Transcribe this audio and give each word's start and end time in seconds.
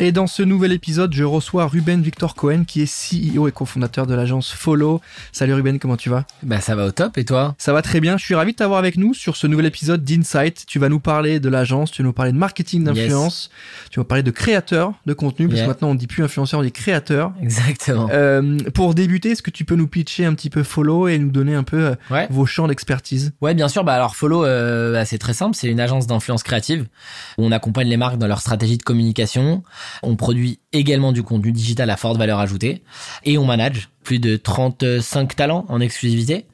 Et 0.00 0.10
dans 0.10 0.26
ce 0.26 0.42
nouvel 0.42 0.72
épisode, 0.72 1.14
je 1.14 1.22
reçois 1.22 1.68
Ruben 1.68 2.02
Victor 2.02 2.34
Cohen, 2.34 2.64
qui 2.64 2.82
est 2.82 3.32
CEO 3.32 3.46
et 3.46 3.52
cofondateur 3.52 4.08
de 4.08 4.14
l'agence 4.14 4.50
Follow. 4.50 5.00
Salut 5.30 5.54
Ruben, 5.54 5.78
comment 5.78 5.96
tu 5.96 6.10
vas? 6.10 6.24
Bah 6.42 6.60
ça 6.60 6.74
va 6.74 6.86
au 6.86 6.90
top, 6.90 7.16
et 7.16 7.24
toi? 7.24 7.54
Ça 7.58 7.72
va 7.72 7.80
très 7.80 8.00
bien, 8.00 8.18
je 8.18 8.24
suis 8.24 8.34
ravi 8.34 8.50
de 8.50 8.56
t'avoir 8.56 8.80
avec 8.80 8.96
nous 8.96 9.14
sur 9.14 9.36
ce 9.36 9.46
nouvel 9.46 9.66
épisode 9.66 10.02
d'Insight. 10.02 10.64
Tu 10.66 10.80
vas 10.80 10.88
nous 10.88 10.98
parler 10.98 11.38
de 11.38 11.48
l'agence, 11.48 11.92
tu 11.92 12.02
vas 12.02 12.08
nous 12.08 12.12
parler 12.12 12.32
de 12.32 12.36
marketing 12.36 12.82
d'influence, 12.82 13.50
tu 13.90 14.00
vas 14.00 14.02
nous 14.02 14.08
parler 14.08 14.24
de 14.24 14.32
créateurs 14.32 14.94
de 15.06 15.12
contenu, 15.12 15.48
parce 15.48 15.60
que 15.60 15.66
maintenant 15.68 15.90
on 15.90 15.94
dit 15.94 16.08
plus 16.08 16.24
influenceur, 16.24 16.58
on 16.58 16.64
dit 16.64 16.72
créateur. 16.72 17.32
Exactement. 17.40 18.08
Euh, 18.10 18.58
pour 18.74 18.96
débuter, 18.96 19.30
est-ce 19.30 19.42
que 19.42 19.52
tu 19.52 19.64
peux 19.64 19.76
nous 19.76 19.86
pitcher 19.86 20.24
un 20.24 20.34
petit 20.34 20.50
peu 20.50 20.64
Follow 20.64 21.06
et 21.06 21.18
nous 21.18 21.30
donner 21.30 21.54
un 21.54 21.62
peu 21.62 21.94
euh, 22.10 22.26
vos 22.30 22.46
champs 22.46 22.66
d'expertise? 22.66 23.32
Ouais, 23.40 23.54
bien 23.54 23.68
sûr. 23.68 23.84
Bah 23.84 23.94
alors 23.94 24.16
Follow, 24.16 24.44
euh, 24.44 24.92
bah, 24.92 25.04
c'est 25.04 25.18
très 25.18 25.34
simple, 25.34 25.54
c'est 25.54 25.68
une 25.68 25.78
agence 25.78 26.08
d'influence 26.08 26.42
créative 26.42 26.88
où 27.38 27.44
on 27.46 27.52
accompagne 27.52 27.86
les 27.86 27.96
marques 27.96 28.18
dans 28.18 28.26
leur 28.26 28.40
stratégie 28.40 28.76
de 28.76 28.82
communication 28.82 29.62
on 30.02 30.16
produit 30.16 30.60
également 30.72 31.12
du 31.12 31.22
contenu 31.22 31.52
digital 31.52 31.90
à 31.90 31.96
forte 31.96 32.16
valeur 32.16 32.38
ajoutée 32.38 32.82
et 33.24 33.38
on 33.38 33.44
manage 33.44 33.88
plus 34.04 34.20
de 34.20 34.36
35 34.36 35.34
talents 35.34 35.64
en 35.68 35.80
exclusivité. 35.80 36.46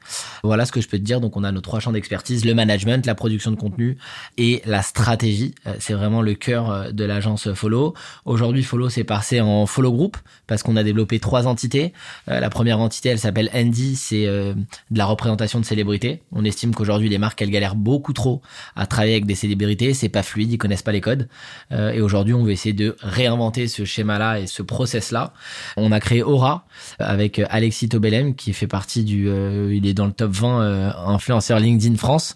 Voilà 0.43 0.65
ce 0.65 0.71
que 0.71 0.81
je 0.81 0.87
peux 0.87 0.97
te 0.97 1.03
dire. 1.03 1.21
Donc 1.21 1.37
on 1.37 1.43
a 1.43 1.51
nos 1.51 1.61
trois 1.61 1.79
champs 1.79 1.91
d'expertise, 1.91 2.45
le 2.45 2.55
management, 2.55 3.05
la 3.05 3.13
production 3.13 3.51
de 3.51 3.57
contenu 3.57 3.97
et 4.37 4.61
la 4.65 4.81
stratégie. 4.81 5.53
Euh, 5.67 5.73
c'est 5.79 5.93
vraiment 5.93 6.21
le 6.21 6.33
cœur 6.33 6.71
euh, 6.71 6.91
de 6.91 7.03
l'agence 7.03 7.53
Follow. 7.53 7.93
Aujourd'hui, 8.25 8.63
Follow 8.63 8.89
s'est 8.89 9.03
passé 9.03 9.41
en 9.41 9.65
Follow 9.65 9.91
Group 9.91 10.17
parce 10.47 10.63
qu'on 10.63 10.77
a 10.77 10.83
développé 10.83 11.19
trois 11.19 11.45
entités. 11.45 11.93
Euh, 12.29 12.39
la 12.39 12.49
première 12.49 12.79
entité, 12.79 13.09
elle 13.09 13.19
s'appelle 13.19 13.49
Andy, 13.53 13.95
c'est 13.95 14.25
de 14.25 14.55
la 14.91 15.05
représentation 15.05 15.59
de 15.59 15.65
célébrités. 15.65 16.21
On 16.31 16.45
estime 16.45 16.73
qu'aujourd'hui, 16.73 17.09
les 17.09 17.17
marques, 17.17 17.41
elles 17.41 17.51
galèrent 17.51 17.75
beaucoup 17.75 18.13
trop 18.13 18.41
à 18.75 18.85
travailler 18.85 19.13
avec 19.13 19.25
des 19.25 19.35
célébrités. 19.35 19.93
C'est 19.93 20.09
pas 20.09 20.23
fluide, 20.23 20.51
ils 20.51 20.57
connaissent 20.57 20.81
pas 20.81 20.91
les 20.93 21.01
codes. 21.01 21.27
et 21.71 21.99
aujourd'hui, 21.99 22.33
on 22.33 22.43
veut 22.43 22.51
essayer 22.51 22.73
de 22.73 22.95
réinventer 23.01 23.67
ce 23.67 23.83
schéma-là 23.83 24.39
et 24.39 24.47
ce 24.47 24.61
process-là. 24.61 25.33
On 25.75 25.91
a 25.91 25.99
créé 25.99 26.23
Aura 26.23 26.65
avec 26.99 27.40
Alexis 27.49 27.89
Tobelem 27.89 28.35
qui 28.35 28.53
fait 28.53 28.67
partie 28.67 29.03
du, 29.03 29.27
euh, 29.29 29.73
il 29.73 29.85
est 29.85 29.93
dans 29.93 30.05
le 30.05 30.11
top 30.11 30.31
20 30.31 30.61
euh, 30.61 30.91
influenceurs 31.07 31.59
LinkedIn 31.59 31.95
France. 31.95 32.35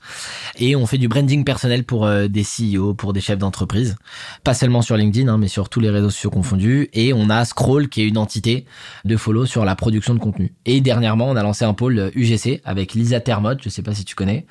Et 0.57 0.75
on 0.75 0.85
fait 0.85 0.97
du 0.97 1.07
branding 1.07 1.43
personnel 1.43 1.83
pour 1.83 2.05
euh, 2.05 2.27
des 2.27 2.43
CEO, 2.43 2.93
pour 2.93 3.13
des 3.13 3.21
chefs 3.21 3.37
d'entreprise, 3.37 3.95
pas 4.43 4.53
seulement 4.53 4.81
sur 4.81 4.97
LinkedIn 4.97 5.27
hein, 5.27 5.37
mais 5.37 5.47
sur 5.47 5.69
tous 5.69 5.79
les 5.79 5.89
réseaux 5.89 6.09
sociaux 6.09 6.29
confondus. 6.29 6.89
Et 6.93 7.13
on 7.13 7.29
a 7.29 7.45
Scroll 7.45 7.89
qui 7.89 8.01
est 8.01 8.07
une 8.07 8.17
entité 8.17 8.65
de 9.03 9.17
follow 9.17 9.45
sur 9.45 9.65
la 9.65 9.75
production 9.75 10.13
de 10.13 10.19
contenu. 10.19 10.53
Et 10.65 10.81
dernièrement, 10.81 11.29
on 11.29 11.35
a 11.35 11.43
lancé 11.43 11.65
un 11.65 11.73
pôle 11.73 12.11
UGC 12.15 12.61
avec 12.63 12.93
Lisa 12.93 13.19
Termotte, 13.19 13.59
je 13.63 13.69
sais 13.69 13.81
pas 13.81 13.93
si 13.93 14.05
tu 14.05 14.15
connais, 14.15 14.45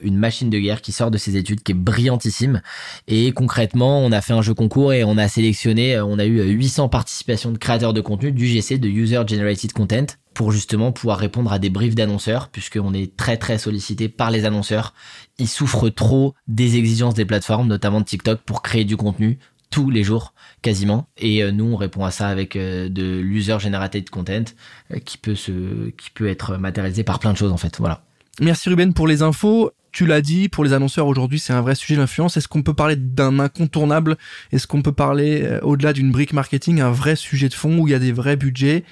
une 0.00 0.16
machine 0.16 0.50
de 0.50 0.58
guerre 0.58 0.82
qui 0.82 0.92
sort 0.92 1.10
de 1.10 1.18
ses 1.18 1.36
études 1.36 1.62
qui 1.62 1.72
est 1.72 1.76
brillantissime. 1.76 2.62
Et 3.08 3.32
concrètement, 3.32 4.00
on 4.00 4.12
a 4.12 4.20
fait 4.20 4.32
un 4.32 4.42
jeu 4.42 4.54
concours 4.54 4.92
et 4.92 5.04
on 5.04 5.16
a 5.16 5.28
sélectionné, 5.28 6.00
on 6.00 6.18
a 6.18 6.24
eu 6.24 6.42
800 6.42 6.88
participations 6.88 7.52
de 7.52 7.58
créateurs 7.58 7.92
de 7.92 8.00
contenu 8.00 8.32
d'UGC, 8.32 8.78
de 8.78 8.88
User 8.88 9.22
Generated 9.26 9.72
Content 9.72 9.93
pour 10.34 10.50
justement 10.50 10.92
pouvoir 10.92 11.18
répondre 11.18 11.52
à 11.52 11.58
des 11.58 11.70
briefs 11.70 11.94
d'annonceurs, 11.94 12.48
puisqu'on 12.48 12.92
est 12.92 13.16
très 13.16 13.36
très 13.36 13.56
sollicité 13.56 14.08
par 14.08 14.30
les 14.30 14.44
annonceurs. 14.44 14.92
Ils 15.38 15.48
souffrent 15.48 15.88
trop 15.88 16.34
des 16.48 16.76
exigences 16.76 17.14
des 17.14 17.24
plateformes, 17.24 17.68
notamment 17.68 18.00
de 18.00 18.04
TikTok, 18.04 18.40
pour 18.40 18.62
créer 18.62 18.84
du 18.84 18.96
contenu 18.96 19.38
tous 19.70 19.90
les 19.90 20.04
jours 20.04 20.34
quasiment. 20.62 21.08
Et 21.16 21.42
euh, 21.42 21.50
nous 21.50 21.64
on 21.64 21.76
répond 21.76 22.04
à 22.04 22.12
ça 22.12 22.28
avec 22.28 22.54
euh, 22.54 22.88
de 22.88 23.18
l'user 23.18 23.58
generated 23.58 24.08
content 24.08 24.44
euh, 24.92 24.98
qui 24.98 25.18
peut 25.18 26.28
être 26.28 26.58
matérialisé 26.58 27.02
par 27.02 27.18
plein 27.18 27.32
de 27.32 27.36
choses 27.36 27.50
en 27.50 27.56
fait. 27.56 27.80
Merci 28.40 28.68
Ruben 28.68 28.94
pour 28.94 29.08
les 29.08 29.22
infos. 29.22 29.72
Tu 29.90 30.06
l'as 30.06 30.22
dit, 30.22 30.48
pour 30.48 30.64
les 30.64 30.72
annonceurs 30.72 31.06
aujourd'hui, 31.06 31.38
c'est 31.38 31.52
un 31.52 31.60
vrai 31.60 31.76
sujet 31.76 31.94
d'influence. 31.96 32.36
Est-ce 32.36 32.48
qu'on 32.48 32.64
peut 32.64 32.74
parler 32.74 32.96
d'un 32.96 33.38
incontournable? 33.38 34.16
Est-ce 34.50 34.66
qu'on 34.66 34.82
peut 34.82 34.92
parler, 34.92 35.60
au-delà 35.62 35.92
d'une 35.92 36.10
brique 36.10 36.32
marketing, 36.32 36.80
un 36.80 36.90
vrai 36.90 37.14
sujet 37.14 37.48
de 37.48 37.54
fond 37.54 37.78
où 37.78 37.86
il 37.86 37.92
y 37.92 37.94
a 37.94 38.00
des 38.00 38.10
vrais 38.10 38.34
budgets? 38.34 38.82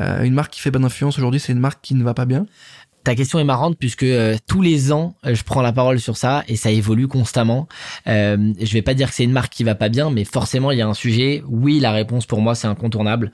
Euh, 0.00 0.22
une 0.22 0.34
marque 0.34 0.52
qui 0.52 0.60
fait 0.60 0.70
bonne 0.70 0.84
influence 0.84 1.18
aujourd'hui, 1.18 1.40
c'est 1.40 1.52
une 1.52 1.58
marque 1.58 1.80
qui 1.82 1.94
ne 1.94 2.04
va 2.04 2.14
pas 2.14 2.26
bien 2.26 2.46
ta 3.06 3.14
question 3.14 3.38
est 3.38 3.44
marrante 3.44 3.76
puisque 3.78 4.02
euh, 4.02 4.36
tous 4.48 4.62
les 4.62 4.90
ans 4.90 5.14
euh, 5.24 5.32
je 5.32 5.44
prends 5.44 5.62
la 5.62 5.72
parole 5.72 6.00
sur 6.00 6.16
ça 6.16 6.42
et 6.48 6.56
ça 6.56 6.72
évolue 6.72 7.06
constamment. 7.06 7.68
Euh, 8.08 8.52
je 8.60 8.72
vais 8.72 8.82
pas 8.82 8.94
dire 8.94 9.08
que 9.08 9.14
c'est 9.14 9.22
une 9.22 9.30
marque 9.30 9.52
qui 9.52 9.62
va 9.62 9.76
pas 9.76 9.88
bien, 9.88 10.10
mais 10.10 10.24
forcément 10.24 10.72
il 10.72 10.78
y 10.78 10.82
a 10.82 10.88
un 10.88 10.94
sujet. 10.94 11.44
Oui, 11.46 11.78
la 11.78 11.92
réponse 11.92 12.26
pour 12.26 12.40
moi 12.40 12.56
c'est 12.56 12.66
incontournable. 12.66 13.30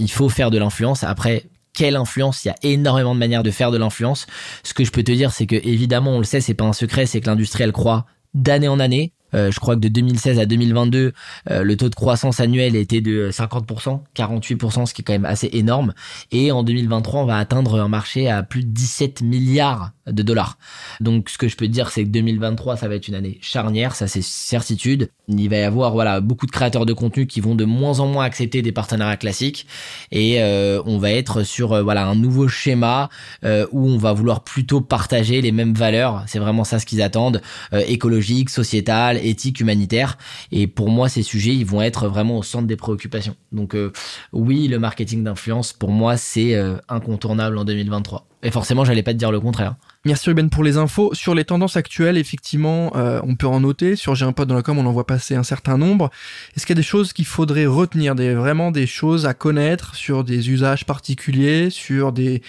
il 0.00 0.10
faut 0.10 0.28
faire 0.28 0.50
de 0.50 0.58
l'influence. 0.58 1.04
Après, 1.04 1.44
quelle 1.74 1.94
influence? 1.94 2.44
Il 2.44 2.48
y 2.48 2.50
a 2.50 2.56
énormément 2.62 3.14
de 3.14 3.20
manières 3.20 3.44
de 3.44 3.52
faire 3.52 3.70
de 3.70 3.78
l'influence. 3.78 4.26
Ce 4.64 4.74
que 4.74 4.84
je 4.84 4.90
peux 4.90 5.04
te 5.04 5.12
dire, 5.12 5.30
c'est 5.30 5.46
que 5.46 5.56
évidemment, 5.56 6.16
on 6.16 6.18
le 6.18 6.24
sait, 6.24 6.40
c'est 6.40 6.54
pas 6.54 6.64
un 6.64 6.72
secret, 6.72 7.06
c'est 7.06 7.20
que 7.20 7.26
l'industrie 7.26 7.62
elle 7.62 7.72
croit 7.72 8.06
d'année 8.34 8.68
en 8.68 8.80
année. 8.80 9.12
Euh, 9.34 9.50
je 9.50 9.60
crois 9.60 9.74
que 9.74 9.80
de 9.80 9.88
2016 9.88 10.38
à 10.38 10.46
2022, 10.46 11.12
euh, 11.50 11.62
le 11.62 11.76
taux 11.76 11.88
de 11.88 11.94
croissance 11.94 12.40
annuel 12.40 12.76
était 12.76 13.00
de 13.00 13.30
50%, 13.30 14.00
48%, 14.16 14.86
ce 14.86 14.94
qui 14.94 15.02
est 15.02 15.04
quand 15.04 15.12
même 15.12 15.24
assez 15.24 15.50
énorme. 15.52 15.94
Et 16.32 16.52
en 16.52 16.62
2023, 16.62 17.20
on 17.22 17.26
va 17.26 17.38
atteindre 17.38 17.80
un 17.80 17.88
marché 17.88 18.28
à 18.28 18.42
plus 18.42 18.64
de 18.64 18.70
17 18.70 19.22
milliards 19.22 19.92
de 20.06 20.22
dollars. 20.22 20.58
Donc 21.00 21.30
ce 21.30 21.38
que 21.38 21.48
je 21.48 21.56
peux 21.56 21.68
dire, 21.68 21.90
c'est 21.90 22.04
que 22.04 22.10
2023, 22.10 22.76
ça 22.76 22.88
va 22.88 22.94
être 22.94 23.08
une 23.08 23.14
année 23.14 23.38
charnière, 23.40 23.94
ça 23.94 24.06
c'est 24.06 24.22
certitude. 24.22 25.10
Il 25.28 25.48
va 25.48 25.56
y 25.56 25.62
avoir 25.62 25.92
voilà 25.92 26.20
beaucoup 26.20 26.44
de 26.44 26.50
créateurs 26.50 26.84
de 26.84 26.92
contenu 26.92 27.26
qui 27.26 27.40
vont 27.40 27.54
de 27.54 27.64
moins 27.64 28.00
en 28.00 28.06
moins 28.06 28.24
accepter 28.24 28.60
des 28.60 28.72
partenariats 28.72 29.16
classiques 29.16 29.66
et 30.12 30.42
euh, 30.42 30.82
on 30.84 30.98
va 30.98 31.10
être 31.10 31.42
sur 31.42 31.82
voilà 31.82 32.06
un 32.06 32.14
nouveau 32.14 32.48
schéma 32.48 33.08
où 33.42 33.88
on 33.88 33.96
va 33.96 34.12
vouloir 34.12 34.44
plutôt 34.44 34.82
partager 34.82 35.40
les 35.40 35.52
mêmes 35.52 35.72
valeurs. 35.72 36.24
C'est 36.26 36.38
vraiment 36.38 36.64
ça 36.64 36.78
ce 36.78 36.86
qu'ils 36.86 37.00
attendent, 37.02 37.40
écologique, 37.72 38.50
sociétal, 38.50 39.18
éthique, 39.28 39.60
humanitaire. 39.60 40.18
Et 40.52 40.66
pour 40.66 40.90
moi, 40.90 41.08
ces 41.08 41.22
sujets, 41.22 41.54
ils 41.54 41.66
vont 41.66 41.82
être 41.82 42.08
vraiment 42.08 42.38
au 42.38 42.42
centre 42.42 42.66
des 42.66 42.76
préoccupations. 42.76 43.36
Donc 43.52 43.74
euh, 43.74 43.92
oui, 44.32 44.68
le 44.68 44.78
marketing 44.78 45.24
d'influence, 45.24 45.72
pour 45.72 45.90
moi, 45.90 46.16
c'est 46.16 46.54
euh, 46.54 46.76
incontournable 46.88 47.58
en 47.58 47.64
2023. 47.64 48.26
Et 48.44 48.50
forcément, 48.50 48.84
j'allais 48.84 49.02
pas 49.02 49.14
te 49.14 49.18
dire 49.18 49.32
le 49.32 49.40
contraire. 49.40 49.74
Merci 50.04 50.28
Ruben 50.28 50.50
pour 50.50 50.62
les 50.62 50.76
infos. 50.76 51.14
Sur 51.14 51.34
les 51.34 51.46
tendances 51.46 51.78
actuelles, 51.78 52.18
effectivement, 52.18 52.92
euh, 52.94 53.22
on 53.24 53.36
peut 53.36 53.46
en 53.46 53.60
noter. 53.60 53.96
Sur 53.96 54.14
J'ai 54.14 54.26
un 54.26 54.32
pote 54.32 54.48
dans 54.48 54.54
la 54.54 54.60
com, 54.60 54.76
on 54.76 54.84
en 54.84 54.92
voit 54.92 55.06
passer 55.06 55.34
un 55.34 55.42
certain 55.42 55.78
nombre. 55.78 56.10
Est-ce 56.54 56.66
qu'il 56.66 56.76
y 56.76 56.78
a 56.78 56.82
des 56.82 56.86
choses 56.86 57.14
qu'il 57.14 57.24
faudrait 57.24 57.64
retenir, 57.64 58.14
des, 58.14 58.34
vraiment 58.34 58.70
des 58.70 58.86
choses 58.86 59.24
à 59.24 59.32
connaître 59.32 59.94
sur 59.94 60.22
des 60.22 60.50
usages 60.50 60.84
particuliers, 60.84 61.70
sur 61.70 62.12
des 62.12 62.42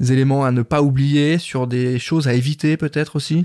éléments 0.00 0.46
à 0.46 0.52
ne 0.52 0.62
pas 0.62 0.80
oublier, 0.80 1.36
sur 1.36 1.66
des 1.66 1.98
choses 1.98 2.28
à 2.28 2.32
éviter 2.32 2.78
peut-être 2.78 3.14
aussi? 3.14 3.44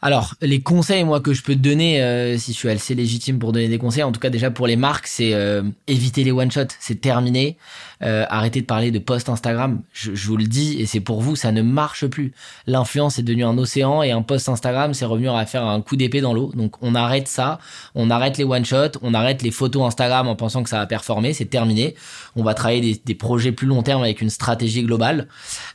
Alors, 0.00 0.36
les 0.40 0.60
conseils, 0.60 1.02
moi, 1.02 1.18
que 1.20 1.32
je 1.32 1.42
peux 1.42 1.54
te 1.54 1.58
donner, 1.58 2.00
euh, 2.00 2.38
si 2.38 2.52
je 2.52 2.56
suis 2.56 2.68
assez 2.68 2.94
légitime 2.94 3.40
pour 3.40 3.50
donner 3.50 3.66
des 3.66 3.78
conseils, 3.78 4.04
en 4.04 4.12
tout 4.12 4.20
cas 4.20 4.30
déjà 4.30 4.52
pour 4.52 4.68
les 4.68 4.76
marques, 4.76 5.08
c'est 5.08 5.34
euh, 5.34 5.62
éviter 5.88 6.22
les 6.22 6.30
one-shots, 6.30 6.76
c'est 6.78 7.00
terminé. 7.00 7.56
Arrêtez 8.00 8.60
de 8.60 8.66
parler 8.66 8.92
de 8.92 9.00
post 9.00 9.28
Instagram. 9.28 9.82
Je, 9.92 10.14
je, 10.14 10.26
vous 10.28 10.36
le 10.36 10.44
dis, 10.44 10.80
et 10.80 10.86
c'est 10.86 11.00
pour 11.00 11.20
vous, 11.20 11.34
ça 11.34 11.47
ne 11.52 11.62
marche 11.62 12.06
plus. 12.06 12.32
L'influence 12.66 13.18
est 13.18 13.22
devenue 13.22 13.44
un 13.44 13.56
océan 13.58 14.02
et 14.02 14.10
un 14.10 14.22
post 14.22 14.48
Instagram, 14.48 14.94
c'est 14.94 15.04
revenu 15.04 15.28
à 15.28 15.46
faire 15.46 15.64
un 15.64 15.80
coup 15.80 15.96
d'épée 15.96 16.20
dans 16.20 16.34
l'eau. 16.34 16.52
Donc, 16.54 16.76
on 16.82 16.94
arrête 16.94 17.28
ça, 17.28 17.58
on 17.94 18.10
arrête 18.10 18.38
les 18.38 18.44
one-shots, 18.44 18.98
on 19.02 19.14
arrête 19.14 19.42
les 19.42 19.50
photos 19.50 19.86
Instagram 19.86 20.28
en 20.28 20.36
pensant 20.36 20.62
que 20.62 20.70
ça 20.70 20.78
va 20.78 20.86
performer, 20.86 21.32
c'est 21.32 21.46
terminé. 21.46 21.94
On 22.36 22.42
va 22.42 22.54
travailler 22.54 22.80
des, 22.80 23.00
des, 23.04 23.14
projets 23.14 23.52
plus 23.52 23.66
long 23.66 23.82
terme 23.82 24.02
avec 24.02 24.20
une 24.20 24.30
stratégie 24.30 24.82
globale. 24.82 25.28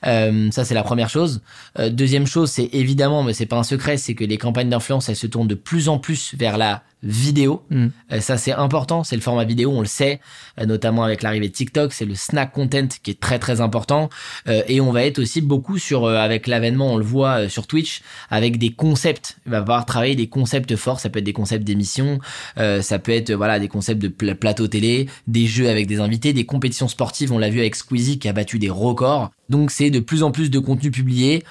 ça, 0.03 0.65
c'est 0.65 0.73
la 0.73 0.83
première 0.83 1.09
chose. 1.09 1.41
deuxième 1.89 2.27
chose, 2.27 2.51
c'est 2.51 2.69
évidemment, 2.73 3.23
mais 3.23 3.33
c'est 3.33 3.45
pas 3.45 3.57
un 3.57 3.63
secret, 3.63 3.97
c'est 3.97 4.15
que 4.15 4.23
les 4.23 4.37
campagnes 4.37 4.69
d'influence, 4.69 5.09
elles 5.09 5.15
se 5.15 5.27
tournent 5.27 5.47
de 5.47 5.55
plus 5.55 5.89
en 5.89 5.99
plus 5.99 6.33
vers 6.35 6.57
la 6.57 6.83
vidéo. 7.03 7.63
Mm. 7.69 7.87
Euh, 8.11 8.19
ça, 8.19 8.37
c'est 8.37 8.53
important. 8.53 9.03
C'est 9.03 9.15
le 9.15 9.21
format 9.21 9.43
vidéo, 9.43 9.71
on 9.71 9.81
le 9.81 9.85
sait, 9.85 10.19
euh, 10.59 10.65
notamment 10.65 11.03
avec 11.03 11.21
l'arrivée 11.21 11.49
de 11.49 11.53
TikTok. 11.53 11.93
C'est 11.93 12.05
le 12.05 12.15
snack 12.15 12.51
content 12.53 12.87
qui 13.03 13.11
est 13.11 13.19
très 13.19 13.39
très 13.39 13.61
important. 13.61 14.09
Euh, 14.47 14.63
et 14.67 14.81
on 14.81 14.91
va 14.91 15.05
être 15.05 15.19
aussi 15.19 15.41
beaucoup 15.41 15.62
sur, 15.77 16.07
avec 16.07 16.47
l'avènement, 16.47 16.93
on 16.93 16.97
le 16.97 17.03
voit 17.03 17.49
sur 17.49 17.67
Twitch, 17.67 18.01
avec 18.29 18.57
des 18.57 18.71
concepts. 18.71 19.37
Il 19.45 19.51
va 19.51 19.59
falloir 19.59 19.85
travailler 19.85 20.15
des 20.15 20.27
concepts 20.27 20.75
forts. 20.75 20.99
Ça 20.99 21.09
peut 21.09 21.19
être 21.19 21.25
des 21.25 21.33
concepts 21.33 21.63
d'émissions, 21.63 22.19
ça 22.55 22.99
peut 22.99 23.11
être 23.11 23.31
voilà 23.33 23.59
des 23.59 23.67
concepts 23.67 24.01
de 24.01 24.07
plateau 24.33 24.67
télé, 24.67 25.07
des 25.27 25.47
jeux 25.47 25.69
avec 25.69 25.87
des 25.87 25.99
invités, 25.99 26.33
des 26.33 26.45
compétitions 26.45 26.87
sportives. 26.87 27.31
On 27.31 27.37
l'a 27.37 27.49
vu 27.49 27.59
avec 27.59 27.75
Squeezie 27.75 28.19
qui 28.19 28.27
a 28.27 28.33
battu 28.33 28.59
des 28.59 28.69
records. 28.69 29.31
Donc 29.49 29.71
c'est 29.71 29.89
de 29.89 29.99
plus 29.99 30.23
en 30.23 30.31
plus 30.31 30.49
de 30.49 30.59
contenu 30.59 30.91
publié 30.91 31.43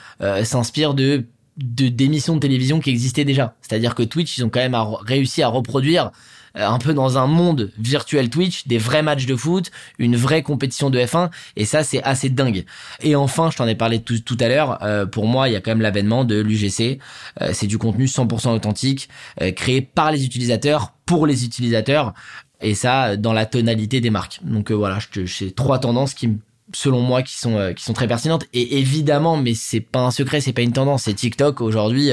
s'inspire 0.44 0.94
de 0.94 1.25
de 1.56 1.88
d'émissions 1.88 2.34
de 2.34 2.40
télévision 2.40 2.81
qui 2.81 2.90
existaient 2.90 3.25
déjà. 3.25 3.54
C'est-à-dire 3.60 3.94
que 3.94 4.02
Twitch, 4.02 4.38
ils 4.38 4.44
ont 4.44 4.49
quand 4.49 4.60
même 4.60 4.76
réussi 5.04 5.43
à 5.43 5.49
reproduire 5.49 6.10
euh, 6.56 6.66
un 6.66 6.78
peu 6.78 6.93
dans 6.94 7.19
un 7.19 7.26
monde 7.26 7.70
virtuel 7.78 8.28
Twitch, 8.31 8.66
des 8.66 8.78
vrais 8.78 9.02
matchs 9.02 9.26
de 9.26 9.37
foot, 9.37 9.70
une 9.99 10.16
vraie 10.16 10.43
compétition 10.43 10.90
de 10.90 10.99
F1, 10.99 11.31
et 11.56 11.64
ça 11.64 11.82
c'est 11.82 12.02
assez 12.02 12.28
dingue. 12.28 12.64
Et 13.00 13.16
enfin, 13.16 13.50
je 13.50 13.56
t'en 13.56 13.66
ai 13.66 13.75
parlé 13.75 14.00
tout, 14.00 14.19
tout 14.19 14.37
à 14.40 14.49
l'heure, 14.49 14.78
euh, 14.82 15.06
pour 15.06 15.26
moi 15.26 15.49
il 15.49 15.52
y 15.52 15.56
a 15.56 15.60
quand 15.60 15.70
même 15.70 15.81
l'avènement 15.81 16.25
de 16.25 16.40
l'UGC, 16.40 16.99
euh, 17.40 17.50
c'est 17.52 17.66
du 17.66 17.78
contenu 17.78 18.06
100% 18.06 18.54
authentique, 18.54 19.08
créé 19.56 19.81
par 19.81 20.12
les 20.12 20.25
utilisateurs, 20.25 20.93
pour 21.06 21.26
les 21.26 21.44
utilisateurs, 21.44 22.12
et 22.60 22.75
ça 22.75 23.16
dans 23.16 23.32
la 23.32 23.46
tonalité 23.46 24.00
des 24.00 24.10
marques. 24.10 24.40
Donc 24.43 24.70
voilà, 24.70 24.99
j'ai 25.25 25.52
trois 25.52 25.78
tendances 25.78 26.14
qui 26.14 26.38
selon 26.74 27.00
moi 27.00 27.22
qui 27.22 27.38
sont 27.38 27.72
qui 27.74 27.84
sont 27.84 27.92
très 27.92 28.06
pertinentes 28.06 28.44
et 28.52 28.78
évidemment 28.78 29.36
mais 29.36 29.54
c'est 29.54 29.80
pas 29.80 30.00
un 30.00 30.10
secret 30.10 30.40
c'est 30.40 30.52
pas 30.52 30.62
une 30.62 30.72
tendance 30.72 31.04
c'est 31.04 31.14
TikTok 31.14 31.60
aujourd'hui 31.60 32.10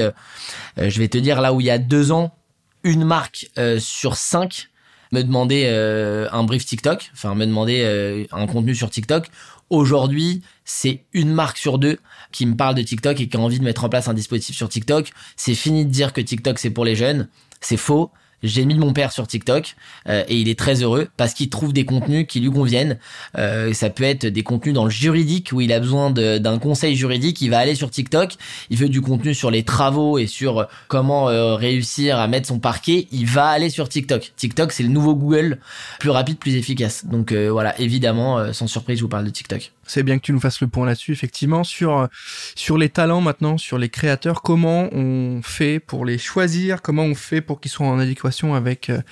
je 0.76 0.98
vais 0.98 1.08
te 1.08 1.18
dire 1.18 1.40
là 1.40 1.52
où 1.52 1.60
il 1.60 1.66
y 1.66 1.70
a 1.70 1.78
deux 1.78 2.12
ans 2.12 2.34
une 2.84 3.04
marque 3.04 3.50
sur 3.78 4.16
cinq 4.16 4.68
me 5.12 5.22
demandait 5.22 5.68
un 5.68 6.42
brief 6.44 6.64
TikTok 6.64 7.10
enfin 7.14 7.34
me 7.34 7.46
demandait 7.46 8.28
un 8.32 8.46
contenu 8.46 8.74
sur 8.74 8.90
TikTok 8.90 9.30
Aujourd'hui, 9.70 10.42
c'est 10.64 11.04
une 11.12 11.32
marque 11.32 11.56
sur 11.56 11.78
deux 11.78 12.00
qui 12.32 12.44
me 12.44 12.56
parle 12.56 12.74
de 12.74 12.82
TikTok 12.82 13.20
et 13.20 13.28
qui 13.28 13.36
a 13.36 13.40
envie 13.40 13.60
de 13.60 13.64
mettre 13.64 13.84
en 13.84 13.88
place 13.88 14.08
un 14.08 14.14
dispositif 14.14 14.56
sur 14.56 14.68
TikTok. 14.68 15.10
C'est 15.36 15.54
fini 15.54 15.84
de 15.86 15.90
dire 15.90 16.12
que 16.12 16.20
TikTok 16.20 16.58
c'est 16.58 16.70
pour 16.70 16.84
les 16.84 16.96
jeunes. 16.96 17.28
C'est 17.60 17.76
faux 17.76 18.10
j'ai 18.42 18.64
mis 18.64 18.74
mon 18.74 18.92
père 18.92 19.12
sur 19.12 19.26
TikTok 19.26 19.76
euh, 20.08 20.24
et 20.28 20.36
il 20.36 20.48
est 20.48 20.58
très 20.58 20.82
heureux 20.82 21.08
parce 21.16 21.34
qu'il 21.34 21.48
trouve 21.50 21.72
des 21.72 21.84
contenus 21.84 22.26
qui 22.28 22.40
lui 22.40 22.50
conviennent. 22.50 22.98
Euh, 23.38 23.72
ça 23.72 23.90
peut 23.90 24.04
être 24.04 24.26
des 24.26 24.42
contenus 24.42 24.74
dans 24.74 24.84
le 24.84 24.90
juridique 24.90 25.50
où 25.52 25.60
il 25.60 25.72
a 25.72 25.80
besoin 25.80 26.10
d'un 26.10 26.58
conseil 26.58 26.96
juridique, 26.96 27.40
il 27.40 27.50
va 27.50 27.58
aller 27.58 27.74
sur 27.74 27.90
TikTok. 27.90 28.34
Il 28.70 28.78
veut 28.78 28.88
du 28.88 29.00
contenu 29.00 29.34
sur 29.34 29.50
les 29.50 29.62
travaux 29.62 30.18
et 30.18 30.26
sur 30.26 30.68
comment 30.88 31.28
euh, 31.28 31.54
réussir 31.54 32.18
à 32.18 32.28
mettre 32.28 32.48
son 32.48 32.58
parquet, 32.58 33.08
il 33.12 33.26
va 33.26 33.48
aller 33.48 33.70
sur 33.70 33.88
TikTok. 33.88 34.32
TikTok, 34.36 34.72
c'est 34.72 34.82
le 34.82 34.88
nouveau 34.88 35.14
Google, 35.14 35.58
plus 35.98 36.10
rapide, 36.10 36.38
plus 36.38 36.54
efficace. 36.54 37.04
Donc 37.06 37.32
voilà, 37.32 37.78
évidemment, 37.80 38.52
sans 38.52 38.66
surprise, 38.66 38.98
je 38.98 39.02
vous 39.02 39.08
parle 39.08 39.24
de 39.24 39.30
TikTok. 39.30 39.72
C'est 39.90 40.04
bien 40.04 40.18
que 40.18 40.22
tu 40.22 40.32
nous 40.32 40.38
fasses 40.38 40.60
le 40.60 40.68
point 40.68 40.86
là-dessus, 40.86 41.10
effectivement, 41.10 41.64
sur 41.64 42.08
sur 42.54 42.78
les 42.78 42.90
talents 42.90 43.20
maintenant, 43.20 43.58
sur 43.58 43.76
les 43.76 43.88
créateurs. 43.88 44.40
Comment 44.40 44.88
on 44.92 45.40
fait 45.42 45.80
pour 45.80 46.04
les 46.04 46.16
choisir? 46.16 46.80
Comment 46.80 47.02
on 47.02 47.16
fait 47.16 47.40
pour 47.40 47.60
qu'ils 47.60 47.72
soient 47.72 47.88
en 47.88 47.98
adéquation 47.98 48.54
avec 48.54 48.88
euh, 48.88 49.02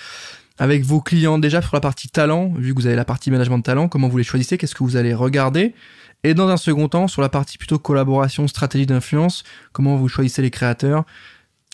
avec 0.57 0.85
vos 0.85 1.01
clients? 1.01 1.39
Déjà 1.39 1.61
sur 1.63 1.75
la 1.75 1.81
partie 1.81 2.09
talent, 2.09 2.53
vu 2.57 2.75
que 2.75 2.81
vous 2.81 2.87
avez 2.87 2.95
la 2.95 3.05
partie 3.05 3.33
management 3.33 3.59
de 3.59 3.65
talent, 3.65 3.89
comment 3.89 4.07
vous 4.07 4.19
les 4.19 4.25
choisissez, 4.25 4.57
qu'est-ce 4.57 4.77
que 4.77 4.85
vous 4.85 4.95
allez 4.95 5.15
regarder? 5.15 5.75
Et 6.23 6.33
dans 6.35 6.49
un 6.49 6.57
second 6.57 6.89
temps, 6.89 7.09
sur 7.09 7.23
la 7.23 7.29
partie 7.29 7.59
plutôt 7.59 7.81
collaboration, 7.81 8.47
stratégie 8.47 8.87
d'influence, 8.87 9.43
comment 9.73 9.97
vous 9.97 10.09
choisissez 10.09 10.43
les 10.43 10.51
créateurs? 10.51 11.05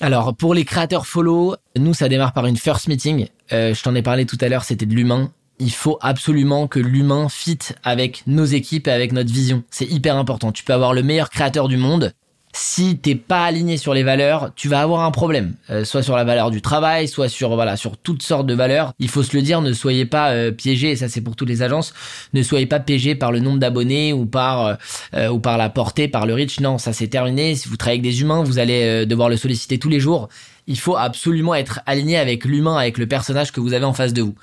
Alors, 0.00 0.34
pour 0.34 0.54
les 0.54 0.64
créateurs 0.64 1.06
follow, 1.06 1.56
nous, 1.76 1.92
ça 1.92 2.08
démarre 2.08 2.32
par 2.32 2.46
une 2.46 2.56
first 2.56 2.88
meeting. 2.88 3.28
Euh, 3.52 3.74
je 3.74 3.82
t'en 3.82 3.94
ai 3.94 4.02
parlé 4.02 4.24
tout 4.24 4.38
à 4.40 4.48
l'heure, 4.48 4.64
c'était 4.64 4.86
de 4.86 4.94
l'humain. 4.94 5.30
Il 5.58 5.72
faut 5.72 5.98
absolument 6.00 6.66
que 6.66 6.80
l'humain 6.80 7.28
fit 7.28 7.58
avec 7.82 8.24
nos 8.26 8.44
équipes 8.44 8.88
et 8.88 8.92
avec 8.92 9.12
notre 9.12 9.32
vision. 9.32 9.62
C'est 9.70 9.90
hyper 9.90 10.16
important. 10.16 10.52
Tu 10.52 10.64
peux 10.64 10.72
avoir 10.72 10.92
le 10.92 11.02
meilleur 11.02 11.30
créateur 11.30 11.68
du 11.68 11.76
monde 11.76 12.12
si 12.56 12.98
t'es 12.98 13.16
pas 13.16 13.44
aligné 13.44 13.76
sur 13.76 13.94
les 13.94 14.04
valeurs, 14.04 14.52
tu 14.54 14.68
vas 14.68 14.80
avoir 14.80 15.00
un 15.02 15.10
problème, 15.10 15.54
euh, 15.70 15.84
soit 15.84 16.02
sur 16.02 16.16
la 16.16 16.22
valeur 16.22 16.52
du 16.52 16.62
travail, 16.62 17.08
soit 17.08 17.28
sur 17.28 17.54
voilà 17.56 17.76
sur 17.76 17.96
toutes 17.96 18.22
sortes 18.22 18.46
de 18.46 18.54
valeurs. 18.54 18.92
Il 19.00 19.08
faut 19.08 19.24
se 19.24 19.36
le 19.36 19.42
dire, 19.42 19.60
ne 19.60 19.72
soyez 19.72 20.06
pas 20.06 20.30
euh, 20.30 20.52
piégés, 20.52 20.92
et 20.92 20.96
ça 20.96 21.08
c'est 21.08 21.20
pour 21.20 21.34
toutes 21.34 21.48
les 21.48 21.62
agences, 21.62 21.92
ne 22.32 22.42
soyez 22.42 22.66
pas 22.66 22.78
piégés 22.78 23.16
par 23.16 23.32
le 23.32 23.40
nombre 23.40 23.58
d'abonnés 23.58 24.12
ou 24.12 24.24
par 24.24 24.78
euh, 25.14 25.28
ou 25.28 25.40
par 25.40 25.58
la 25.58 25.68
portée, 25.68 26.06
par 26.06 26.26
le 26.26 26.34
reach. 26.34 26.60
Non, 26.60 26.78
ça 26.78 26.92
c'est 26.92 27.08
terminé. 27.08 27.56
Si 27.56 27.68
vous 27.68 27.76
travaillez 27.76 27.98
avec 28.00 28.10
des 28.10 28.20
humains, 28.20 28.44
vous 28.44 28.60
allez 28.60 29.04
devoir 29.04 29.28
le 29.28 29.36
solliciter 29.36 29.78
tous 29.78 29.88
les 29.88 29.98
jours 29.98 30.28
il 30.66 30.78
faut 30.78 30.96
absolument 30.96 31.54
être 31.54 31.80
aligné 31.86 32.16
avec 32.16 32.44
l'humain, 32.44 32.76
avec 32.76 32.98
le 32.98 33.06
personnage 33.06 33.52
que 33.52 33.60
vous 33.60 33.74
avez 33.74 33.84
en 33.84 33.92
face 33.92 34.12
de 34.12 34.22
vous. 34.22 34.34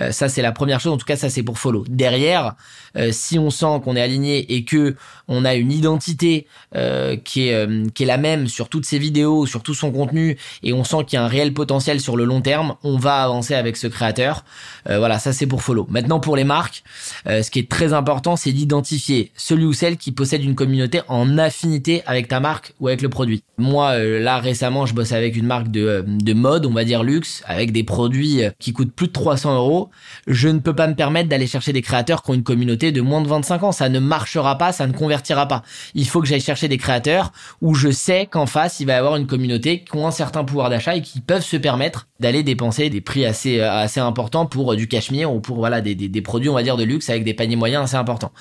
Euh, 0.00 0.10
ça, 0.12 0.28
c'est 0.28 0.42
la 0.42 0.52
première 0.52 0.80
chose. 0.80 0.92
En 0.92 0.96
tout 0.96 1.06
cas, 1.06 1.16
ça, 1.16 1.30
c'est 1.30 1.42
pour 1.42 1.58
follow. 1.58 1.84
Derrière, 1.88 2.54
euh, 2.96 3.10
si 3.12 3.38
on 3.38 3.50
sent 3.50 3.80
qu'on 3.84 3.96
est 3.96 4.00
aligné 4.00 4.54
et 4.54 4.64
que 4.64 4.96
on 5.28 5.44
a 5.44 5.54
une 5.54 5.70
identité 5.70 6.46
euh, 6.74 7.16
qui 7.16 7.48
est 7.48 7.92
qui 7.92 8.04
est 8.04 8.06
la 8.06 8.16
même 8.16 8.48
sur 8.48 8.68
toutes 8.68 8.86
ses 8.86 8.98
vidéos, 8.98 9.46
sur 9.46 9.62
tout 9.62 9.74
son 9.74 9.92
contenu, 9.92 10.38
et 10.62 10.72
on 10.72 10.84
sent 10.84 11.04
qu'il 11.06 11.18
y 11.18 11.20
a 11.20 11.24
un 11.24 11.28
réel 11.28 11.52
potentiel 11.52 12.00
sur 12.00 12.16
le 12.16 12.24
long 12.24 12.40
terme, 12.40 12.76
on 12.82 12.96
va 12.96 13.22
avancer 13.22 13.54
avec 13.54 13.76
ce 13.76 13.86
créateur. 13.86 14.44
voilà, 14.86 15.18
ça, 15.18 15.32
c'est 15.32 15.46
pour 15.46 15.62
follow. 15.62 15.86
Maintenant, 15.90 16.18
pour 16.18 16.36
les 16.36 16.44
marques, 16.44 16.82
ce 17.26 17.50
qui 17.50 17.58
est 17.58 17.68
très 17.68 17.92
important, 17.92 18.36
c'est 18.36 18.52
d'identifier 18.52 19.32
celui 19.36 19.66
ou 19.66 19.72
celle 19.72 19.96
qui 19.96 20.12
possède 20.12 20.42
une 20.42 20.54
communauté 20.54 21.02
en 21.08 21.36
affinité 21.36 22.02
avec 22.06 22.28
ta 22.28 22.40
marque 22.40 22.72
ou 22.80 22.88
avec 22.88 23.02
le 23.02 23.08
produit. 23.08 23.42
Moi, 23.58 23.98
là, 23.98 24.38
récemment, 24.38 24.86
je 24.86 24.94
bosse 24.94 25.12
avec 25.12 25.36
une 25.36 25.46
marque 25.46 25.67
de, 25.70 26.04
de 26.06 26.32
mode, 26.32 26.66
on 26.66 26.72
va 26.72 26.84
dire 26.84 27.02
luxe, 27.02 27.42
avec 27.46 27.72
des 27.72 27.84
produits 27.84 28.42
euh, 28.42 28.50
qui 28.58 28.72
coûtent 28.72 28.92
plus 28.92 29.08
de 29.08 29.12
300 29.12 29.56
euros, 29.56 29.90
je 30.26 30.48
ne 30.48 30.58
peux 30.58 30.74
pas 30.74 30.86
me 30.86 30.94
permettre 30.94 31.28
d'aller 31.28 31.46
chercher 31.46 31.72
des 31.72 31.82
créateurs 31.82 32.22
qui 32.22 32.30
ont 32.30 32.34
une 32.34 32.42
communauté 32.42 32.92
de 32.92 33.00
moins 33.00 33.20
de 33.20 33.28
25 33.28 33.62
ans. 33.62 33.72
Ça 33.72 33.88
ne 33.88 33.98
marchera 33.98 34.58
pas, 34.58 34.72
ça 34.72 34.86
ne 34.86 34.92
convertira 34.92 35.46
pas. 35.46 35.62
Il 35.94 36.08
faut 36.08 36.20
que 36.20 36.26
j'aille 36.26 36.40
chercher 36.40 36.68
des 36.68 36.78
créateurs 36.78 37.32
où 37.60 37.74
je 37.74 37.90
sais 37.90 38.26
qu'en 38.26 38.46
face, 38.46 38.80
il 38.80 38.86
va 38.86 38.94
y 38.94 38.96
avoir 38.96 39.16
une 39.16 39.26
communauté 39.26 39.84
qui 39.84 39.96
ont 39.96 40.06
un 40.06 40.12
certain 40.12 40.44
pouvoir 40.44 40.70
d'achat 40.70 40.96
et 40.96 41.02
qui 41.02 41.20
peuvent 41.20 41.44
se 41.44 41.56
permettre 41.56 42.08
d'aller 42.20 42.42
dépenser 42.42 42.90
des 42.90 43.00
prix 43.00 43.24
assez 43.24 43.60
euh, 43.60 43.70
assez 43.70 44.00
importants 44.00 44.46
pour 44.46 44.72
euh, 44.72 44.76
du 44.76 44.88
cachemire 44.88 45.32
ou 45.32 45.40
pour 45.40 45.68
des, 45.68 45.94
des, 45.94 46.22
produits 46.22 46.48
on 46.48 46.54
va 46.54 46.62
dire 46.62 46.76
de 46.76 46.82
luxe 46.82 47.10
avec 47.10 47.24
des 47.24 47.34
paniers 47.34 47.56
moyens 47.56 47.84
assez 47.84 47.96
importants. 47.96 48.32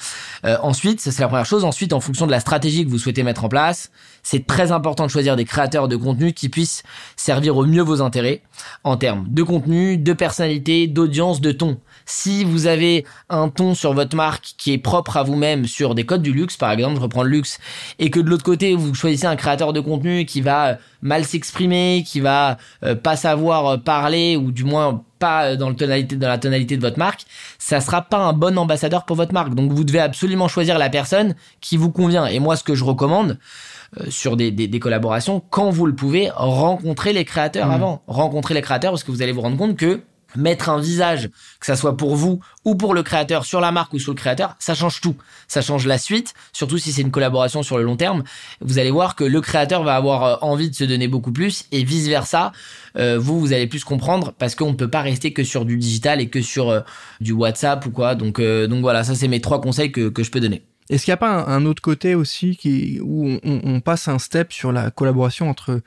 Euh, 0.46 0.58
ensuite, 0.62 1.00
ça 1.00 1.12
c'est 1.12 1.22
la 1.22 1.28
première 1.28 1.46
chose. 1.46 1.64
Ensuite, 1.64 1.94
en 1.94 2.00
fonction 2.00 2.26
de 2.26 2.32
la 2.32 2.40
stratégie 2.40 2.86
que 2.86 2.90
vous 2.90 2.98
souhaitez 2.98 3.24
mettre 3.24 3.44
en 3.44 3.50
place, 3.50 3.92
c'est 4.24 4.46
très 4.46 4.72
important 4.72 5.06
de 5.06 5.12
choisir 5.12 5.36
des 5.36 5.46
créateurs 5.46 5.88
de 5.88 5.96
contenu 5.96 6.34
qui 6.34 6.50
puissent 6.50 6.84
servir 7.18 7.58
au 7.58 7.66
mieux 7.66 7.82
vos 7.82 8.02
intérêts 8.02 8.42
en 8.84 8.96
termes 8.96 9.26
de 9.28 9.44
contenu, 9.44 9.98
de 9.98 10.14
personnalité, 10.14 10.88
d'audience, 10.88 11.42
de 11.42 11.52
ton. 11.52 11.78
Si 12.06 12.46
vous 12.46 12.68
avez 12.68 13.06
un 13.30 13.50
ton 13.50 13.76
sur 13.76 13.94
votre 13.94 14.16
marque 14.16 14.54
qui 14.58 14.72
est 14.72 14.78
propre 14.78 15.18
à 15.18 15.24
vous-même 15.24 15.66
sur 15.66 15.94
des 15.94 16.06
codes 16.06 16.22
du 16.22 16.32
luxe, 16.32 16.56
par 16.56 16.72
exemple, 16.72 16.96
je 16.96 17.02
reprends 17.02 17.24
le 17.24 17.30
luxe, 17.30 17.60
et 18.00 18.10
que 18.10 18.22
de 18.22 18.30
l'autre 18.30 18.46
côté, 18.46 18.76
vous 18.76 18.94
choisissez 18.94 19.26
un 19.26 19.36
créateur 19.36 19.74
de 19.74 19.82
contenu 19.82 20.26
qui 20.26 20.40
va 20.40 20.78
mal 21.02 21.26
s'exprimer, 21.26 22.06
qui 22.08 22.22
va 22.22 22.58
euh, 22.84 22.96
pas 22.96 23.16
savoir 23.16 23.66
euh, 23.68 23.78
parler, 23.78 24.38
ou 24.38 24.52
du 24.52 24.64
moins 24.64 25.04
pas 25.20 25.56
dans, 25.56 25.70
le 25.70 25.76
tonalité, 25.76 26.16
dans 26.16 26.28
la 26.28 26.38
tonalité 26.38 26.78
de 26.78 26.82
votre 26.82 27.00
marque, 27.00 27.26
ça 27.58 27.82
sera 27.82 28.04
pas 28.04 28.18
un 28.18 28.34
bon 28.34 28.58
ambassadeur 28.58 29.06
pour 29.06 29.16
votre 29.16 29.34
marque. 29.34 29.56
Donc 29.56 29.72
vous 29.72 29.84
devez 29.84 30.00
absolument 30.00 30.48
choisir 30.48 30.78
la 30.78 30.90
personne 30.90 31.36
qui 31.60 31.76
vous 31.76 31.92
convient. 31.92 32.28
Et 32.28 32.40
moi, 32.40 32.56
ce 32.56 32.64
que 32.64 32.76
je 32.76 32.84
recommande, 32.84 33.32
euh, 33.32 33.87
sur 34.10 34.38
des, 34.38 34.52
des, 34.52 34.80
collaborations, 34.80 35.42
quand 35.50 35.70
vous 35.70 35.86
le 35.86 35.96
pouvez, 35.96 36.30
rencontrer 36.36 37.14
les 37.14 37.26
créateurs 37.26 37.68
mmh. 37.68 37.72
avant. 37.72 38.04
Rencontrer 38.08 38.54
les 38.54 38.62
créateurs 38.62 38.92
parce 38.92 39.04
que 39.04 39.12
vous 39.12 39.22
allez 39.22 39.32
vous 39.32 39.42
rendre 39.42 39.58
compte 39.58 39.78
que 39.78 40.02
mettre 40.36 40.70
un 40.70 40.80
visage, 40.80 41.30
que 41.60 41.66
ça 41.66 41.76
soit 41.76 41.98
pour 41.98 42.16
vous 42.16 42.40
ou 42.66 42.76
pour 42.76 42.94
le 42.94 43.04
créateur, 43.04 43.46
sur 43.46 43.62
la 43.62 43.72
marque 43.72 43.94
ou 43.94 44.00
sur 44.00 44.12
le 44.12 44.18
créateur, 44.18 44.56
ça 44.60 44.74
change 44.74 45.02
tout. 45.02 45.16
Ça 45.48 45.62
change 45.62 45.86
la 45.86 45.98
suite, 45.98 46.34
surtout 46.54 46.78
si 46.78 46.92
c'est 46.92 47.02
une 47.02 47.12
collaboration 47.12 47.64
sur 47.64 47.78
le 47.78 47.84
long 47.84 47.96
terme. 47.96 48.24
Vous 48.62 48.80
allez 48.80 48.92
voir 48.92 49.16
que 49.16 49.24
le 49.24 49.42
créateur 49.42 49.84
va 49.84 49.96
avoir 49.96 50.24
euh, 50.24 50.36
envie 50.42 50.70
de 50.70 50.76
se 50.76 50.84
donner 50.84 51.08
beaucoup 51.08 51.32
plus 51.32 51.66
et 51.72 51.84
vice 51.84 52.08
versa. 52.08 52.52
Euh, 52.98 53.18
vous, 53.20 53.40
vous 53.40 53.54
allez 53.54 53.68
plus 53.68 53.84
comprendre 53.84 54.34
parce 54.38 54.56
qu'on 54.56 54.72
ne 54.72 54.76
peut 54.76 54.90
pas 54.90 55.02
rester 55.02 55.34
que 55.34 55.44
sur 55.44 55.66
du 55.66 55.78
digital 55.78 56.22
et 56.22 56.30
que 56.30 56.42
sur 56.42 56.70
euh, 56.70 56.82
du 57.22 57.32
WhatsApp 57.32 57.86
ou 57.86 57.92
quoi. 57.92 58.16
Donc, 58.16 58.42
donc 58.42 58.82
voilà, 58.82 59.04
ça 59.04 59.16
c'est 59.16 59.28
mes 59.28 59.42
trois 59.42 59.62
conseils 59.62 59.92
que, 59.92 60.10
que 60.10 60.24
je 60.24 60.32
peux 60.32 60.40
donner. 60.40 60.64
Est-ce 60.90 61.06
qu'il 61.06 61.12
n'y 61.12 61.16
a 61.16 61.18
pas 61.18 61.46
un, 61.46 61.66
autre 61.66 61.82
côté 61.82 62.16
aussi 62.16 62.56
qui, 62.56 63.00
où 63.04 63.40
on, 63.44 63.82
passe 63.82 64.08
un 64.08 64.20
step 64.20 64.54
sur 64.54 64.72
la 64.72 64.90
collaboration 64.90 65.50
entre 65.50 65.82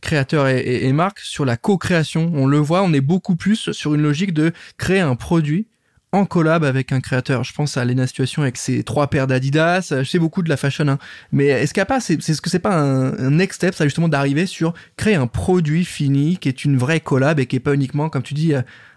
créateur 0.00 0.46
et, 0.48 0.84
et, 0.84 0.92
marque, 0.92 1.20
sur 1.20 1.44
la 1.44 1.56
co-création? 1.56 2.30
On 2.34 2.46
le 2.46 2.58
voit, 2.58 2.82
on 2.82 2.92
est 2.92 3.00
beaucoup 3.00 3.36
plus 3.36 3.72
sur 3.72 3.94
une 3.94 4.02
logique 4.02 4.32
de 4.32 4.52
créer 4.78 5.00
un 5.00 5.16
produit 5.16 5.66
en 6.14 6.24
collab 6.24 6.64
avec 6.64 6.92
un 6.92 7.00
créateur. 7.00 7.44
Je 7.44 7.52
pense 7.52 7.76
à 7.76 7.84
Lena 7.84 8.06
Situation 8.06 8.42
avec 8.42 8.56
ses 8.56 8.84
trois 8.84 9.08
paires 9.08 9.26
d'Adidas. 9.26 9.92
Je 9.98 10.04
sais 10.04 10.18
beaucoup 10.18 10.42
de 10.42 10.48
la 10.48 10.56
fashion, 10.56 10.86
hein. 10.88 10.98
mais 11.32 11.46
est-ce 11.46 11.74
qu'il 11.74 11.80
n'y 11.80 11.82
a 11.82 11.86
pas, 11.86 12.00
c'est, 12.00 12.20
ce 12.20 12.40
que 12.40 12.48
c'est 12.48 12.60
pas 12.60 12.76
un, 12.76 13.30
next 13.30 13.56
step, 13.56 13.74
ça 13.74 13.84
justement 13.84 14.08
d'arriver 14.08 14.46
sur 14.46 14.74
créer 14.96 15.16
un 15.16 15.26
produit 15.26 15.84
fini 15.84 16.38
qui 16.38 16.48
est 16.48 16.64
une 16.64 16.76
vraie 16.76 17.00
collab 17.00 17.40
et 17.40 17.46
qui 17.46 17.56
est 17.56 17.60
pas 17.60 17.74
uniquement, 17.74 18.08
comme 18.08 18.22
tu 18.22 18.34
dis, 18.34 18.54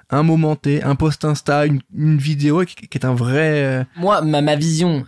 un 0.09 0.23
moment 0.23 0.55
T, 0.55 0.83
un 0.83 0.95
post 0.95 1.25
Insta, 1.25 1.65
une, 1.65 1.81
vidéo 2.17 2.63
qui, 2.63 2.87
est 2.93 3.05
un 3.05 3.15
vrai. 3.15 3.63
Euh, 3.63 3.83
Moi, 3.97 4.21
ma 4.21 4.55
vision, 4.55 5.05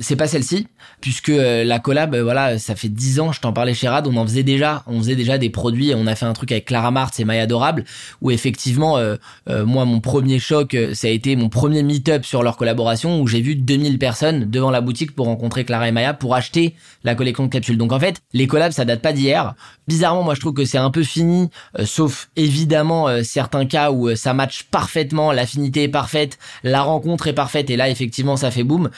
c'est 0.00 0.16
pas 0.16 0.26
celle-ci 0.26 0.66
puisque 1.00 1.28
euh, 1.28 1.62
la 1.64 1.78
collab 1.78 2.14
euh, 2.14 2.22
voilà 2.22 2.58
ça 2.58 2.74
fait 2.74 2.88
dix 2.88 3.20
ans 3.20 3.32
je 3.32 3.40
t'en 3.40 3.52
parlais 3.52 3.74
chez 3.74 3.88
Rad 3.88 4.06
on 4.06 4.16
en 4.16 4.24
faisait 4.26 4.42
déjà. 4.42 4.82
On 4.86 4.98
faisait 4.98 5.16
déjà 5.16 5.38
des 5.38 5.50
produits 5.50 5.92
on 5.94 6.06
a 6.06 6.14
fait 6.14 6.24
un 6.24 6.32
truc 6.32 6.52
avec 6.52 6.64
Clara 6.64 6.90
Martz 6.90 7.20
et 7.20 7.24
Maya 7.24 7.42
Adorable 7.42 7.84
où 8.22 8.30
effectivement 8.30 8.98
euh, 8.98 9.16
moi 9.48 9.84
mon 9.84 10.00
premier 10.00 10.38
choc 10.38 10.76
ça 10.94 11.08
a 11.08 11.10
été 11.10 11.36
mon 11.36 11.48
premier 11.48 11.82
meet-up 11.82 12.24
sur 12.24 12.42
leur 12.42 12.56
collaboration 12.56 13.20
où 13.20 13.26
j'ai 13.26 13.40
vu 13.40 13.54
2000 13.54 13.98
personnes 13.98 14.50
devant 14.50 14.70
la 14.70 14.80
boutique 14.80 15.14
pour 15.14 15.26
rencontrer 15.26 15.64
Clara 15.64 15.88
et 15.88 15.92
Maya 15.92 16.14
pour 16.14 16.34
acheter 16.34 16.74
la 17.04 17.14
collection 17.14 17.44
de 17.44 17.50
capsules. 17.50 17.78
Donc 17.78 17.92
en 17.92 18.00
fait 18.00 18.16
les 18.32 18.46
collabs 18.46 18.72
ça 18.72 18.84
date 18.84 19.02
pas 19.02 19.12
d'hier. 19.12 19.54
Bizarrement 19.88 20.22
moi 20.22 20.34
je 20.34 20.40
trouve 20.40 20.54
que 20.54 20.64
c'est 20.64 20.78
un 20.78 20.90
peu 20.90 21.02
fini 21.02 21.50
sauf 21.84 22.30
évidemment 22.36 23.06
certains 23.22 23.66
cas 23.66 23.90
où 23.90 24.14
ça 24.16 24.34
match 24.34 24.64
parfaitement 24.64 25.32
l'affinité 25.32 25.84
est 25.84 25.88
parfaite 25.88 26.38
la 26.64 26.82
rencontre 26.82 27.26
est 27.26 27.32
parfaite 27.32 27.70
et 27.70 27.76
là 27.76 27.88
effectivement 27.88 28.36
ça 28.36 28.50
fait 28.50 28.64
boom 28.64 28.90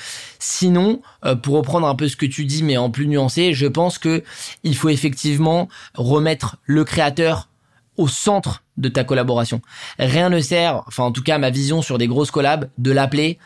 sinon 0.69 1.01
pour 1.43 1.57
reprendre 1.57 1.87
un 1.87 1.95
peu 1.95 2.09
ce 2.09 2.17
que 2.17 2.27
tu 2.27 2.45
dis, 2.45 2.63
mais 2.63 2.77
en 2.77 2.91
plus 2.91 3.07
nuancé, 3.07 3.55
je 3.55 3.67
pense 3.67 3.99
que 3.99 4.23
il 4.65 4.77
faut 4.77 4.91
effectivement 4.91 5.69
remettre 5.95 6.57
le 6.65 6.85
créateur 6.85 7.49
au 7.97 8.07
centre 8.07 8.63
de 8.77 8.89
ta 8.89 9.03
collaboration. 9.03 9.61
Rien 9.99 10.29
ne 10.29 10.41
sert, 10.41 10.85
enfin 10.87 11.05
en 11.05 11.13
tout 11.13 11.23
cas 11.23 11.39
ma 11.39 11.51
vision 11.51 11.83
sur 11.83 11.99
des 11.99 12.07
grosses 12.07 12.31
collabs, 12.31 12.71
de 12.79 12.93
l'appeler 12.93 13.39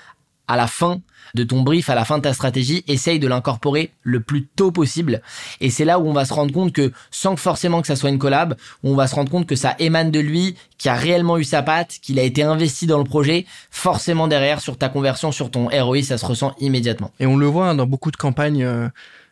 à 0.49 0.57
la 0.57 0.67
fin 0.67 1.01
de 1.35 1.45
ton 1.45 1.63
brief 1.63 1.89
à 1.89 1.95
la 1.95 2.05
fin 2.05 2.19
de 2.19 2.23
ta 2.23 2.35
stratégie, 2.35 2.85
essaye 2.89 3.19
de 3.19 3.29
l'incorporer 3.29 3.93
le 4.03 4.21
plus 4.21 4.47
tôt 4.47 4.71
possible. 4.71 5.23
Et 5.61 5.71
c'est 5.71 5.85
là 5.85 5.99
où 5.99 6.07
on 6.09 6.13
va 6.13 6.25
se 6.25 6.35
rendre 6.35 6.53
compte 6.53 6.73
que, 6.73 6.93
sans 7.11 7.37
forcément 7.37 7.81
que 7.81 7.87
ça 7.87 7.97
soit 7.97 8.11
une 8.11 8.19
collab, 8.19 8.57
on 8.83 8.95
va 8.95 9.07
se 9.07 9.15
rendre 9.15 9.31
compte 9.31 9.47
que 9.47 9.57
ça 9.57 9.75
émane 9.79 10.11
de 10.11 10.21
lui, 10.21 10.57
qui 10.79 10.89
a 10.89 10.95
réellement 10.95 11.39
eu 11.39 11.45
sa 11.45 11.63
patte, 11.63 11.99
qu'il 12.03 12.19
a 12.19 12.23
été 12.23 12.43
investi 12.43 12.87
dans 12.87 12.99
le 12.99 13.05
projet. 13.05 13.47
Forcément 13.71 14.29
derrière, 14.29 14.61
sur 14.61 14.77
ta 14.77 14.89
conversion, 14.89 15.33
sur 15.33 15.51
ton 15.51 15.69
ROI, 15.69 16.03
ça 16.03 16.19
se 16.19 16.27
ressent 16.27 16.55
immédiatement. 16.61 17.13
Et 17.21 17.27
on 17.27 17.37
le 17.37 17.47
voit 17.47 17.71
hein, 17.71 17.75
dans 17.75 17.87
beaucoup 17.87 18.11
de 18.11 18.17
campagnes, 18.17 18.65
euh, 18.65 18.89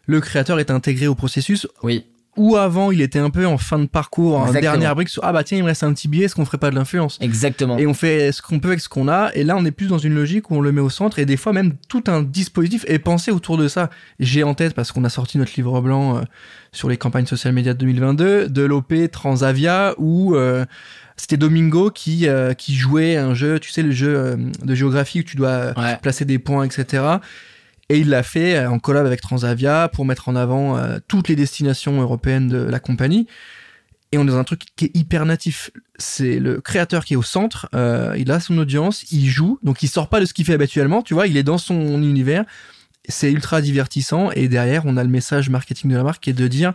le 0.06 0.20
créateur 0.20 0.58
est 0.58 0.70
intégré 0.70 1.06
au 1.06 1.14
processus. 1.14 1.66
Oui 1.82 2.06
ou 2.36 2.56
avant 2.56 2.90
il 2.90 3.00
était 3.00 3.18
un 3.18 3.30
peu 3.30 3.46
en 3.46 3.58
fin 3.58 3.78
de 3.78 3.86
parcours, 3.86 4.36
en 4.36 4.52
dernière 4.52 4.94
brique, 4.94 5.08
sur, 5.08 5.24
ah 5.24 5.32
bah 5.32 5.42
tiens 5.42 5.58
il 5.58 5.62
me 5.62 5.68
reste 5.68 5.82
un 5.82 5.92
petit 5.92 6.08
billet, 6.08 6.26
est-ce 6.26 6.34
qu'on 6.34 6.44
ferait 6.44 6.58
pas 6.58 6.70
de 6.70 6.76
l'influence? 6.76 7.18
Exactement. 7.20 7.76
Et 7.76 7.86
on 7.86 7.94
fait 7.94 8.32
ce 8.32 8.40
qu'on 8.40 8.60
peut 8.60 8.68
avec 8.68 8.80
ce 8.80 8.88
qu'on 8.88 9.08
a, 9.08 9.30
et 9.34 9.42
là 9.42 9.56
on 9.56 9.64
est 9.64 9.70
plus 9.70 9.88
dans 9.88 9.98
une 9.98 10.14
logique 10.14 10.50
où 10.50 10.54
on 10.56 10.60
le 10.60 10.72
met 10.72 10.80
au 10.80 10.90
centre, 10.90 11.18
et 11.18 11.26
des 11.26 11.36
fois 11.36 11.52
même 11.52 11.74
tout 11.88 12.04
un 12.06 12.22
dispositif 12.22 12.84
est 12.86 12.98
pensé 12.98 13.30
autour 13.30 13.58
de 13.58 13.68
ça. 13.68 13.90
J'ai 14.20 14.44
en 14.44 14.54
tête, 14.54 14.74
parce 14.74 14.92
qu'on 14.92 15.04
a 15.04 15.08
sorti 15.08 15.38
notre 15.38 15.52
livre 15.56 15.80
blanc 15.80 16.18
euh, 16.18 16.20
sur 16.72 16.88
les 16.88 16.96
campagnes 16.96 17.26
social 17.26 17.52
media 17.52 17.74
de 17.74 17.78
2022, 17.78 18.48
de 18.48 18.62
l'OP 18.62 18.94
Transavia, 19.10 19.94
où 19.98 20.36
euh, 20.36 20.64
c'était 21.16 21.36
Domingo 21.36 21.90
qui 21.90 22.28
euh, 22.28 22.54
qui 22.54 22.74
jouait 22.74 23.16
un 23.16 23.34
jeu, 23.34 23.58
tu 23.58 23.70
sais 23.70 23.82
le 23.82 23.90
jeu 23.90 24.38
de 24.62 24.74
géographie 24.74 25.20
où 25.20 25.24
tu 25.24 25.36
dois 25.36 25.74
placer 26.00 26.24
des 26.24 26.38
points, 26.38 26.64
etc. 26.64 27.02
Et 27.90 27.98
il 27.98 28.08
l'a 28.08 28.22
fait 28.22 28.54
euh, 28.54 28.70
en 28.70 28.78
collab 28.78 29.04
avec 29.04 29.20
Transavia 29.20 29.90
pour 29.92 30.04
mettre 30.04 30.28
en 30.28 30.36
avant 30.36 30.78
euh, 30.78 30.98
toutes 31.08 31.28
les 31.28 31.34
destinations 31.34 32.00
européennes 32.00 32.48
de 32.48 32.58
la 32.58 32.78
compagnie. 32.78 33.26
Et 34.12 34.18
on 34.18 34.22
est 34.22 34.30
dans 34.30 34.38
un 34.38 34.44
truc 34.44 34.62
qui 34.76 34.86
est 34.86 34.96
hyper 34.96 35.26
natif. 35.26 35.72
C'est 35.98 36.38
le 36.38 36.60
créateur 36.60 37.04
qui 37.04 37.14
est 37.14 37.16
au 37.16 37.22
centre, 37.22 37.68
euh, 37.74 38.14
il 38.16 38.30
a 38.30 38.38
son 38.38 38.56
audience, 38.58 39.10
il 39.10 39.26
joue, 39.26 39.58
donc 39.64 39.82
il 39.82 39.88
sort 39.88 40.08
pas 40.08 40.20
de 40.20 40.24
ce 40.24 40.32
qu'il 40.34 40.44
fait 40.44 40.54
habituellement, 40.54 41.02
tu 41.02 41.14
vois, 41.14 41.26
il 41.26 41.36
est 41.36 41.42
dans 41.42 41.58
son 41.58 42.00
univers. 42.02 42.44
C'est 43.08 43.32
ultra 43.32 43.60
divertissant 43.60 44.30
et 44.30 44.46
derrière 44.46 44.82
on 44.86 44.96
a 44.96 45.02
le 45.02 45.10
message 45.10 45.50
marketing 45.50 45.90
de 45.90 45.96
la 45.96 46.04
marque 46.04 46.22
qui 46.22 46.30
est 46.30 46.34
de 46.34 46.46
dire 46.46 46.74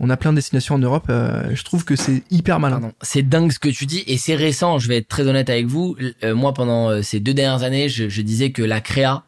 on 0.00 0.10
a 0.10 0.16
plein 0.16 0.30
de 0.30 0.36
destinations 0.36 0.76
en 0.76 0.78
Europe. 0.78 1.06
je 1.08 1.62
trouve 1.64 1.84
que 1.84 1.96
c'est 1.96 2.22
hyper 2.30 2.60
malin. 2.60 2.92
C'est 3.02 3.28
dingue 3.28 3.50
ce 3.50 3.58
que 3.58 3.68
tu 3.68 3.84
dis 3.84 4.04
et 4.06 4.16
c'est 4.16 4.36
récent. 4.36 4.78
Je 4.78 4.86
vais 4.86 4.98
être 4.98 5.08
très 5.08 5.26
honnête 5.26 5.50
avec 5.50 5.66
vous. 5.66 5.96
moi, 6.22 6.54
pendant 6.54 7.02
ces 7.02 7.18
deux 7.18 7.34
dernières 7.34 7.64
années, 7.64 7.88
je, 7.88 8.08
je 8.08 8.22
disais 8.22 8.52
que 8.52 8.62
la 8.62 8.80
créa 8.80 9.24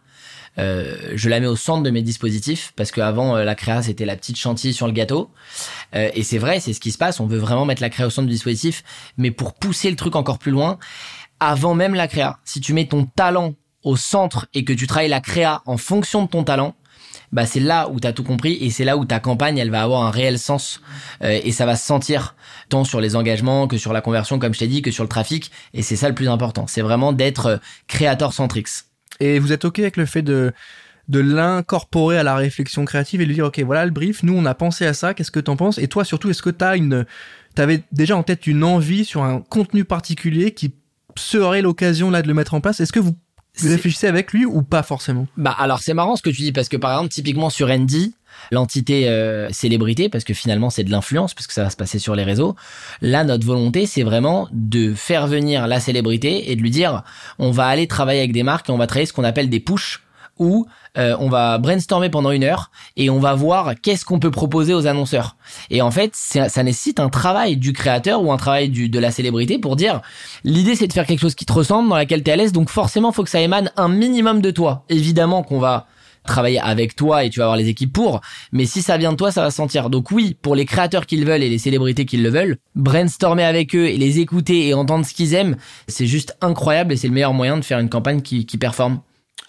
euh, 0.58 1.12
je 1.14 1.28
la 1.28 1.40
mets 1.40 1.46
au 1.46 1.56
centre 1.56 1.82
de 1.82 1.90
mes 1.90 2.02
dispositifs 2.02 2.72
parce 2.76 2.90
qu'avant 2.90 3.36
euh, 3.36 3.44
la 3.44 3.54
créa 3.54 3.82
c'était 3.82 4.04
la 4.04 4.16
petite 4.16 4.36
chantilly 4.36 4.74
sur 4.74 4.86
le 4.86 4.92
gâteau. 4.92 5.30
Euh, 5.94 6.10
et 6.14 6.22
c'est 6.22 6.38
vrai 6.38 6.60
c'est 6.60 6.72
ce 6.72 6.80
qui 6.80 6.92
se 6.92 6.98
passe. 6.98 7.20
On 7.20 7.26
veut 7.26 7.38
vraiment 7.38 7.64
mettre 7.64 7.82
la 7.82 7.90
créa 7.90 8.06
au 8.06 8.10
centre 8.10 8.26
du 8.26 8.34
dispositif. 8.34 8.82
Mais 9.16 9.30
pour 9.30 9.54
pousser 9.54 9.90
le 9.90 9.96
truc 9.96 10.16
encore 10.16 10.38
plus 10.38 10.52
loin 10.52 10.78
avant 11.38 11.74
même 11.74 11.94
la 11.94 12.08
créa 12.08 12.38
si 12.44 12.60
tu 12.60 12.74
mets 12.74 12.86
ton 12.86 13.04
talent 13.04 13.54
au 13.82 13.96
centre 13.96 14.46
et 14.52 14.64
que 14.64 14.72
tu 14.72 14.86
travailles 14.86 15.08
la 15.08 15.20
créa 15.20 15.62
en 15.66 15.78
fonction 15.78 16.24
de 16.24 16.28
ton 16.28 16.44
talent 16.44 16.74
bah 17.32 17.46
c'est 17.46 17.60
là 17.60 17.88
où 17.88 18.00
tu 18.00 18.06
as 18.08 18.12
tout 18.12 18.24
compris 18.24 18.58
et 18.60 18.70
c'est 18.70 18.84
là 18.84 18.96
où 18.96 19.04
ta 19.04 19.20
campagne 19.20 19.56
elle 19.56 19.70
va 19.70 19.82
avoir 19.82 20.02
un 20.02 20.10
réel 20.10 20.36
sens. 20.36 20.80
Et 21.22 21.52
ça 21.52 21.64
va 21.64 21.76
se 21.76 21.86
sentir 21.86 22.34
tant 22.68 22.82
sur 22.82 23.00
les 23.00 23.14
engagements 23.14 23.68
que 23.68 23.78
sur 23.78 23.92
la 23.92 24.00
conversion 24.00 24.40
comme 24.40 24.52
je 24.52 24.58
t'ai 24.58 24.66
dit 24.66 24.82
que 24.82 24.90
sur 24.90 25.04
le 25.04 25.08
trafic. 25.08 25.52
Et 25.72 25.82
c'est 25.82 25.94
ça 25.94 26.08
le 26.08 26.14
plus 26.16 26.28
important. 26.28 26.66
C'est 26.66 26.82
vraiment 26.82 27.12
d'être 27.12 27.60
créateur 27.86 28.32
centrix 28.32 28.89
et 29.20 29.38
vous 29.38 29.52
êtes 29.52 29.64
OK 29.64 29.78
avec 29.78 29.96
le 29.96 30.06
fait 30.06 30.22
de 30.22 30.52
de 31.08 31.18
l'incorporer 31.18 32.18
à 32.18 32.22
la 32.22 32.36
réflexion 32.36 32.84
créative 32.84 33.20
et 33.20 33.24
de 33.24 33.28
lui 33.28 33.34
dire 33.34 33.46
OK, 33.46 33.58
voilà 33.60 33.84
le 33.84 33.90
brief, 33.90 34.22
nous 34.22 34.32
on 34.32 34.44
a 34.46 34.54
pensé 34.54 34.86
à 34.86 34.94
ça, 34.94 35.12
qu'est-ce 35.12 35.32
que 35.32 35.40
t'en 35.40 35.56
penses? 35.56 35.78
Et 35.78 35.88
toi 35.88 36.04
surtout, 36.04 36.30
est-ce 36.30 36.42
que 36.42 36.50
t'as 36.50 36.76
une 36.76 37.04
t'avais 37.54 37.82
déjà 37.90 38.16
en 38.16 38.22
tête 38.22 38.46
une 38.46 38.62
envie 38.62 39.04
sur 39.04 39.24
un 39.24 39.40
contenu 39.40 39.84
particulier 39.84 40.52
qui 40.52 40.72
serait 41.16 41.62
l'occasion 41.62 42.10
là 42.10 42.22
de 42.22 42.28
le 42.28 42.34
mettre 42.34 42.54
en 42.54 42.60
place? 42.60 42.80
Est-ce 42.80 42.92
que 42.92 43.00
vous 43.00 43.16
réfléchissez 43.68 44.06
avec 44.06 44.32
lui 44.32 44.44
ou 44.44 44.62
pas 44.62 44.82
forcément? 44.82 45.26
Bah 45.36 45.54
alors 45.58 45.80
c'est 45.80 45.94
marrant 45.94 46.16
ce 46.16 46.22
que 46.22 46.30
tu 46.30 46.42
dis 46.42 46.52
parce 46.52 46.68
que 46.68 46.76
par 46.76 46.92
exemple 46.92 47.10
typiquement 47.10 47.50
sur 47.50 47.68
Andy, 47.68 48.14
l'entité 48.50 49.08
euh, 49.08 49.50
célébrité 49.50 50.08
parce 50.08 50.24
que 50.24 50.34
finalement 50.34 50.70
c'est 50.70 50.84
de 50.84 50.90
l'influence 50.90 51.34
puisque 51.34 51.52
ça 51.52 51.64
va 51.64 51.70
se 51.70 51.76
passer 51.76 51.98
sur 51.98 52.14
les 52.14 52.24
réseaux. 52.24 52.56
Là 53.02 53.24
notre 53.24 53.46
volonté 53.46 53.86
c'est 53.86 54.02
vraiment 54.02 54.48
de 54.52 54.94
faire 54.94 55.26
venir 55.26 55.66
la 55.66 55.80
célébrité 55.80 56.50
et 56.50 56.56
de 56.56 56.60
lui 56.60 56.70
dire 56.70 57.02
on 57.38 57.50
va 57.50 57.66
aller 57.66 57.86
travailler 57.86 58.20
avec 58.20 58.32
des 58.32 58.42
marques 58.42 58.68
et 58.68 58.72
on 58.72 58.78
va 58.78 58.86
travailler 58.86 59.06
ce 59.06 59.12
qu'on 59.12 59.24
appelle 59.24 59.50
des 59.50 59.60
push 59.60 60.02
où 60.40 60.66
euh, 60.98 61.14
on 61.20 61.28
va 61.28 61.58
brainstormer 61.58 62.10
pendant 62.10 62.32
une 62.32 62.42
heure 62.42 62.72
et 62.96 63.10
on 63.10 63.20
va 63.20 63.34
voir 63.34 63.74
qu'est-ce 63.80 64.04
qu'on 64.04 64.18
peut 64.18 64.32
proposer 64.32 64.74
aux 64.74 64.88
annonceurs. 64.88 65.36
Et 65.70 65.82
en 65.82 65.92
fait, 65.92 66.12
ça 66.14 66.62
nécessite 66.64 66.98
un 66.98 67.10
travail 67.10 67.56
du 67.56 67.72
créateur 67.72 68.24
ou 68.24 68.32
un 68.32 68.36
travail 68.36 68.70
du, 68.70 68.88
de 68.88 68.98
la 68.98 69.12
célébrité 69.12 69.58
pour 69.58 69.76
dire 69.76 70.00
l'idée 70.42 70.74
c'est 70.74 70.88
de 70.88 70.92
faire 70.92 71.06
quelque 71.06 71.20
chose 71.20 71.36
qui 71.36 71.46
te 71.46 71.52
ressemble, 71.52 71.88
dans 71.88 71.96
laquelle 71.96 72.24
tu 72.24 72.30
es 72.30 72.32
à 72.32 72.36
l'aise, 72.36 72.52
donc 72.52 72.70
forcément 72.70 73.12
faut 73.12 73.22
que 73.22 73.30
ça 73.30 73.40
émane 73.40 73.70
un 73.76 73.88
minimum 73.88 74.40
de 74.40 74.50
toi. 74.50 74.84
Évidemment 74.88 75.42
qu'on 75.42 75.60
va 75.60 75.86
travailler 76.24 76.60
avec 76.60 76.96
toi 76.96 77.24
et 77.24 77.30
tu 77.30 77.38
vas 77.38 77.46
avoir 77.46 77.56
les 77.56 77.68
équipes 77.68 77.92
pour. 77.92 78.20
Mais 78.52 78.66
si 78.66 78.82
ça 78.82 78.96
vient 78.96 79.12
de 79.12 79.16
toi, 79.16 79.32
ça 79.32 79.42
va 79.42 79.50
se 79.50 79.56
sentir. 79.56 79.90
Donc 79.90 80.10
oui, 80.10 80.36
pour 80.40 80.54
les 80.54 80.64
créateurs 80.64 81.06
qui 81.06 81.16
le 81.16 81.26
veulent 81.26 81.42
et 81.42 81.48
les 81.48 81.58
célébrités 81.58 82.04
qui 82.04 82.16
le 82.16 82.28
veulent, 82.28 82.56
brainstormer 82.74 83.44
avec 83.44 83.74
eux 83.74 83.86
et 83.86 83.96
les 83.96 84.18
écouter 84.20 84.68
et 84.68 84.74
entendre 84.74 85.04
ce 85.04 85.14
qu'ils 85.14 85.34
aiment, 85.34 85.56
c'est 85.88 86.06
juste 86.06 86.36
incroyable 86.40 86.92
et 86.92 86.96
c'est 86.96 87.08
le 87.08 87.14
meilleur 87.14 87.34
moyen 87.34 87.56
de 87.56 87.64
faire 87.64 87.78
une 87.78 87.88
campagne 87.88 88.22
qui, 88.22 88.46
qui 88.46 88.58
performe. 88.58 89.00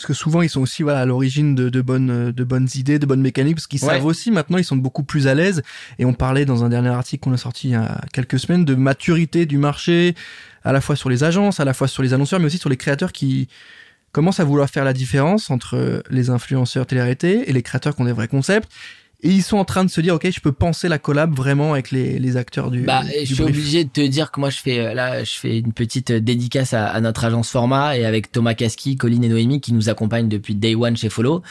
Parce 0.01 0.07
que 0.07 0.13
souvent 0.13 0.41
ils 0.41 0.49
sont 0.49 0.61
aussi 0.61 0.81
voilà 0.81 1.01
à 1.01 1.05
l'origine 1.05 1.53
de, 1.53 1.69
de, 1.69 1.81
bonnes 1.81 2.31
de 2.31 2.43
bonnes 2.43 2.67
idées, 2.73 2.97
de 2.97 3.05
bonnes 3.05 3.21
mécaniques, 3.21 3.55
parce 3.55 3.67
qu'ils 3.67 3.79
savent 3.79 4.05
aussi 4.05 4.31
maintenant 4.31 4.57
ils 4.57 4.63
sont 4.63 4.75
beaucoup 4.75 5.03
plus 5.03 5.27
à 5.27 5.35
l'aise. 5.35 5.61
Et 5.99 6.05
on 6.05 6.13
parlait 6.13 6.43
dans 6.43 6.63
un 6.63 6.69
dernier 6.69 6.89
article 6.89 7.23
qu'on 7.23 7.33
a 7.33 7.37
sorti 7.37 7.67
il 7.67 7.71
y 7.71 7.75
a 7.75 8.01
quelques 8.11 8.39
semaines 8.39 8.65
de 8.65 8.73
maturité 8.73 9.45
du 9.45 9.59
marché, 9.59 10.15
à 10.63 10.71
la 10.71 10.81
fois 10.81 10.95
sur 10.95 11.07
les 11.07 11.23
agences, 11.23 11.59
à 11.59 11.65
la 11.65 11.75
fois 11.75 11.87
sur 11.87 12.01
les 12.01 12.15
annonceurs, 12.15 12.39
mais 12.39 12.47
aussi 12.47 12.57
sur 12.57 12.69
les 12.69 12.77
créateurs 12.77 13.11
qui 13.11 13.47
commencent 14.11 14.39
à 14.39 14.43
vouloir 14.43 14.69
faire 14.71 14.85
la 14.85 14.93
différence 14.93 15.51
entre 15.51 16.03
les 16.09 16.31
influenceurs 16.31 16.87
télé 16.87 17.15
et 17.45 17.53
les 17.53 17.61
créateurs 17.61 17.95
qui 17.95 18.01
ont 18.01 18.05
des 18.05 18.11
vrais 18.11 18.27
concepts. 18.27 18.69
Et 19.23 19.29
ils 19.29 19.43
sont 19.43 19.57
en 19.57 19.65
train 19.65 19.85
de 19.85 19.89
se 19.89 20.01
dire, 20.01 20.15
ok, 20.15 20.27
je 20.31 20.39
peux 20.39 20.51
penser 20.51 20.87
la 20.87 20.97
collab 20.97 21.35
vraiment 21.35 21.73
avec 21.73 21.91
les, 21.91 22.17
les 22.17 22.37
acteurs 22.37 22.71
du. 22.71 22.81
Bah, 22.81 23.03
je 23.23 23.33
suis 23.33 23.43
obligé 23.43 23.83
de 23.83 23.89
te 23.89 24.01
dire 24.01 24.31
que 24.31 24.39
moi, 24.39 24.49
je 24.49 24.57
fais 24.57 24.79
euh, 24.79 24.93
là, 24.95 25.23
je 25.23 25.33
fais 25.33 25.59
une 25.59 25.73
petite 25.73 26.11
euh, 26.11 26.19
dédicace 26.19 26.73
à, 26.73 26.99
notre 27.01 27.23
agence 27.23 27.51
Format 27.51 27.97
et 27.97 28.05
avec 28.05 28.31
Thomas 28.31 28.55
Kaski, 28.55 28.95
Colline 28.95 29.23
et 29.23 29.29
Noémie 29.29 29.61
qui 29.61 29.73
nous 29.73 29.89
accompagnent 29.89 30.27
depuis 30.27 30.55
Day 30.55 30.73
One 30.73 30.97
chez 30.97 31.09
Follow. 31.09 31.43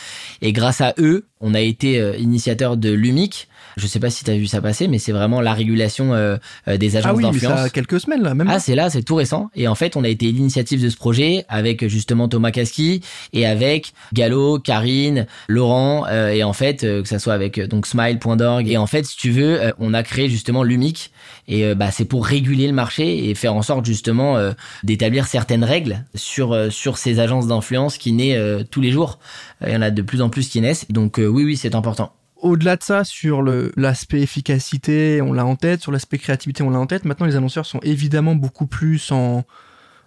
Et 0.43 0.53
grâce 0.53 0.81
à 0.81 0.95
eux, 0.99 1.27
on 1.41 1.55
a 1.55 1.61
été 1.61 2.01
euh, 2.01 2.17
initiateur 2.17 2.77
de 2.77 2.91
l'UMIC, 2.91 3.49
je 3.77 3.87
sais 3.87 4.01
pas 4.01 4.11
si 4.11 4.25
tu 4.25 4.31
as 4.31 4.37
vu 4.37 4.47
ça 4.47 4.61
passer, 4.61 4.89
mais 4.89 4.99
c'est 4.99 5.13
vraiment 5.13 5.41
la 5.41 5.55
régulation 5.55 6.13
euh, 6.13 6.37
euh, 6.69 6.77
des 6.77 6.97
agences 6.97 7.13
ah 7.13 7.17
oui, 7.17 7.23
d'influence. 7.23 7.59
ça 7.59 7.63
a 7.65 7.71
quelques 7.71 8.01
semaines 8.01 8.23
là, 8.23 8.35
même. 8.35 8.49
Ah, 8.51 8.59
c'est 8.59 8.75
là, 8.75 8.91
c'est 8.91 9.03
tout 9.03 9.15
récent. 9.15 9.51
Et 9.55 9.69
en 9.69 9.75
fait, 9.75 9.97
on 9.97 10.05
a 10.05 10.09
été 10.09 10.31
l'initiative 10.31 10.83
de 10.83 10.89
ce 10.89 10.97
projet 10.97 11.45
avec 11.49 11.87
justement 11.89 12.29
Thomas 12.29 12.51
Kaski 12.51 13.03
et 13.33 13.47
avec 13.47 13.93
Gallo, 14.13 14.59
Karine, 14.59 15.27
Laurent, 15.49 16.07
euh, 16.09 16.31
et 16.31 16.45
en 16.45 16.53
fait, 16.53 16.81
que 16.81 17.09
ça 17.09 17.19
soit 17.19 17.35
avec 17.35 17.61
donc 17.61 17.87
Smile.org. 17.87 18.69
Et 18.69 18.77
en 18.77 18.87
fait, 18.87 19.05
si 19.05 19.17
tu 19.17 19.31
veux, 19.31 19.61
on 19.79 19.95
a 19.95 20.03
créé 20.03 20.29
justement 20.29 20.63
l'UMIC. 20.63 21.11
Et 21.49 21.75
bah, 21.75 21.91
c'est 21.91 22.05
pour 22.05 22.27
réguler 22.27 22.67
le 22.67 22.73
marché 22.73 23.29
et 23.29 23.35
faire 23.35 23.55
en 23.55 23.63
sorte 23.63 23.85
justement 23.85 24.37
d'établir 24.85 25.27
certaines 25.27 25.65
règles 25.65 26.05
sur 26.15 26.73
sur 26.73 26.99
ces 26.99 27.19
agences 27.19 27.49
d'influence 27.49 27.99
qui 27.99 28.13
naissent 28.13 28.65
tous 28.71 28.81
les 28.81 28.93
jours. 28.93 29.19
Il 29.67 29.73
y 29.73 29.77
en 29.77 29.83
a 29.83 29.91
de 29.91 30.03
plus 30.03 30.23
en 30.23 30.29
plus 30.29 30.49
qui 30.49 30.61
naissent. 30.61 30.87
Donc 30.91 31.19
oui, 31.19 31.45
oui, 31.45 31.57
c'est 31.57 31.75
important 31.75 32.13
au-delà 32.43 32.77
de 32.77 32.83
ça, 32.83 33.05
sur 33.05 33.43
l'aspect 33.43 34.21
efficacité, 34.21 35.21
on 35.23 35.33
l'a 35.33 35.45
en 35.45 35.57
tête, 35.57 35.83
sur 35.83 35.93
l'aspect 35.93 36.19
créativité, 36.19 36.63
on 36.63 36.71
l'a 36.71 36.79
en 36.79 36.87
tête. 36.87 37.05
Maintenant, 37.05 37.27
les 37.27 37.37
annonceurs 37.37 37.67
sont 37.67 37.81
évidemment 37.83 38.35
beaucoup 38.35 38.67
plus 38.67 39.13
en 39.13 39.45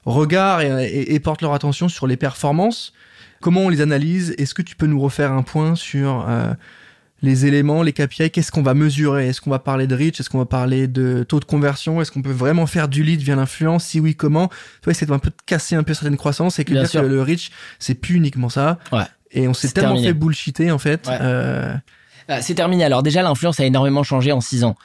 regard 0.06 0.62
et, 0.62 1.20
portent 1.20 1.42
leur 1.42 1.54
attention 1.54 1.90
sur 1.90 2.08
les 2.08 2.18
performances. 2.18 2.94
Comment 3.42 3.62
on 3.62 3.70
les 3.70 3.82
analyse? 3.82 4.36
Est-ce 4.38 4.54
que 4.54 4.62
tu 4.62 4.76
peux 4.76 4.88
nous 4.88 5.00
refaire 5.00 5.32
un 5.32 5.44
point 5.44 5.76
sur 5.76 6.26
euh, 6.28 6.54
les 7.22 7.46
éléments, 7.46 7.84
les 7.84 7.94
KPI 7.94 8.32
Qu'est-ce 8.32 8.52
qu'on 8.52 8.64
va 8.64 8.74
mesurer? 8.74 9.28
Est-ce 9.30 9.42
qu'on 9.42 9.50
va 9.50 9.60
parler 9.60 9.88
de 9.88 9.96
reach? 9.96 10.20
Est-ce 10.20 10.30
qu'on 10.30 10.40
va 10.40 10.46
parler 10.46 10.88
de 10.88 11.24
taux 11.24 11.40
de 11.40 11.46
conversion? 11.46 12.02
Est-ce 12.02 12.12
qu'on 12.12 12.22
peut 12.22 12.32
vraiment 12.32 12.68
faire 12.68 12.88
du 12.88 13.04
lead 13.04 13.22
via 13.22 13.36
l'influence? 13.36 13.86
Si 13.86 14.00
oui, 14.00 14.16
comment? 14.16 14.48
Tu 14.48 14.86
vois, 14.86 14.94
c'est 14.94 15.10
un 15.12 15.20
peu 15.20 15.30
de 15.30 15.36
casser 15.46 15.76
un 15.76 15.84
peu 15.84 15.94
certaines 15.94 16.18
croissances 16.18 16.60
et 16.60 16.66
que, 16.66 16.74
dire 16.74 16.90
que 16.90 16.98
le 17.06 17.22
reach, 17.22 17.52
c'est 17.80 17.96
plus 17.96 18.16
uniquement 18.16 18.50
ça. 18.50 18.80
Ouais. 18.92 19.04
Et 19.34 19.48
on 19.48 19.54
s'est 19.54 19.70
tellement 19.70 20.02
fait 20.02 20.14
bullshiter 20.14 20.72
en 20.72 20.78
fait. 20.78 21.08
Euh, 21.08 21.18
euh, 21.22 21.76
c'est 22.42 22.56
terminé. 22.56 22.84
Alors 22.84 23.04
déjà, 23.04 23.22
l'influence 23.22 23.60
a 23.60 23.66
énormément 23.66 24.04
changé 24.04 24.32
en 24.32 24.42
six 24.42 24.64
ans. 24.64 24.76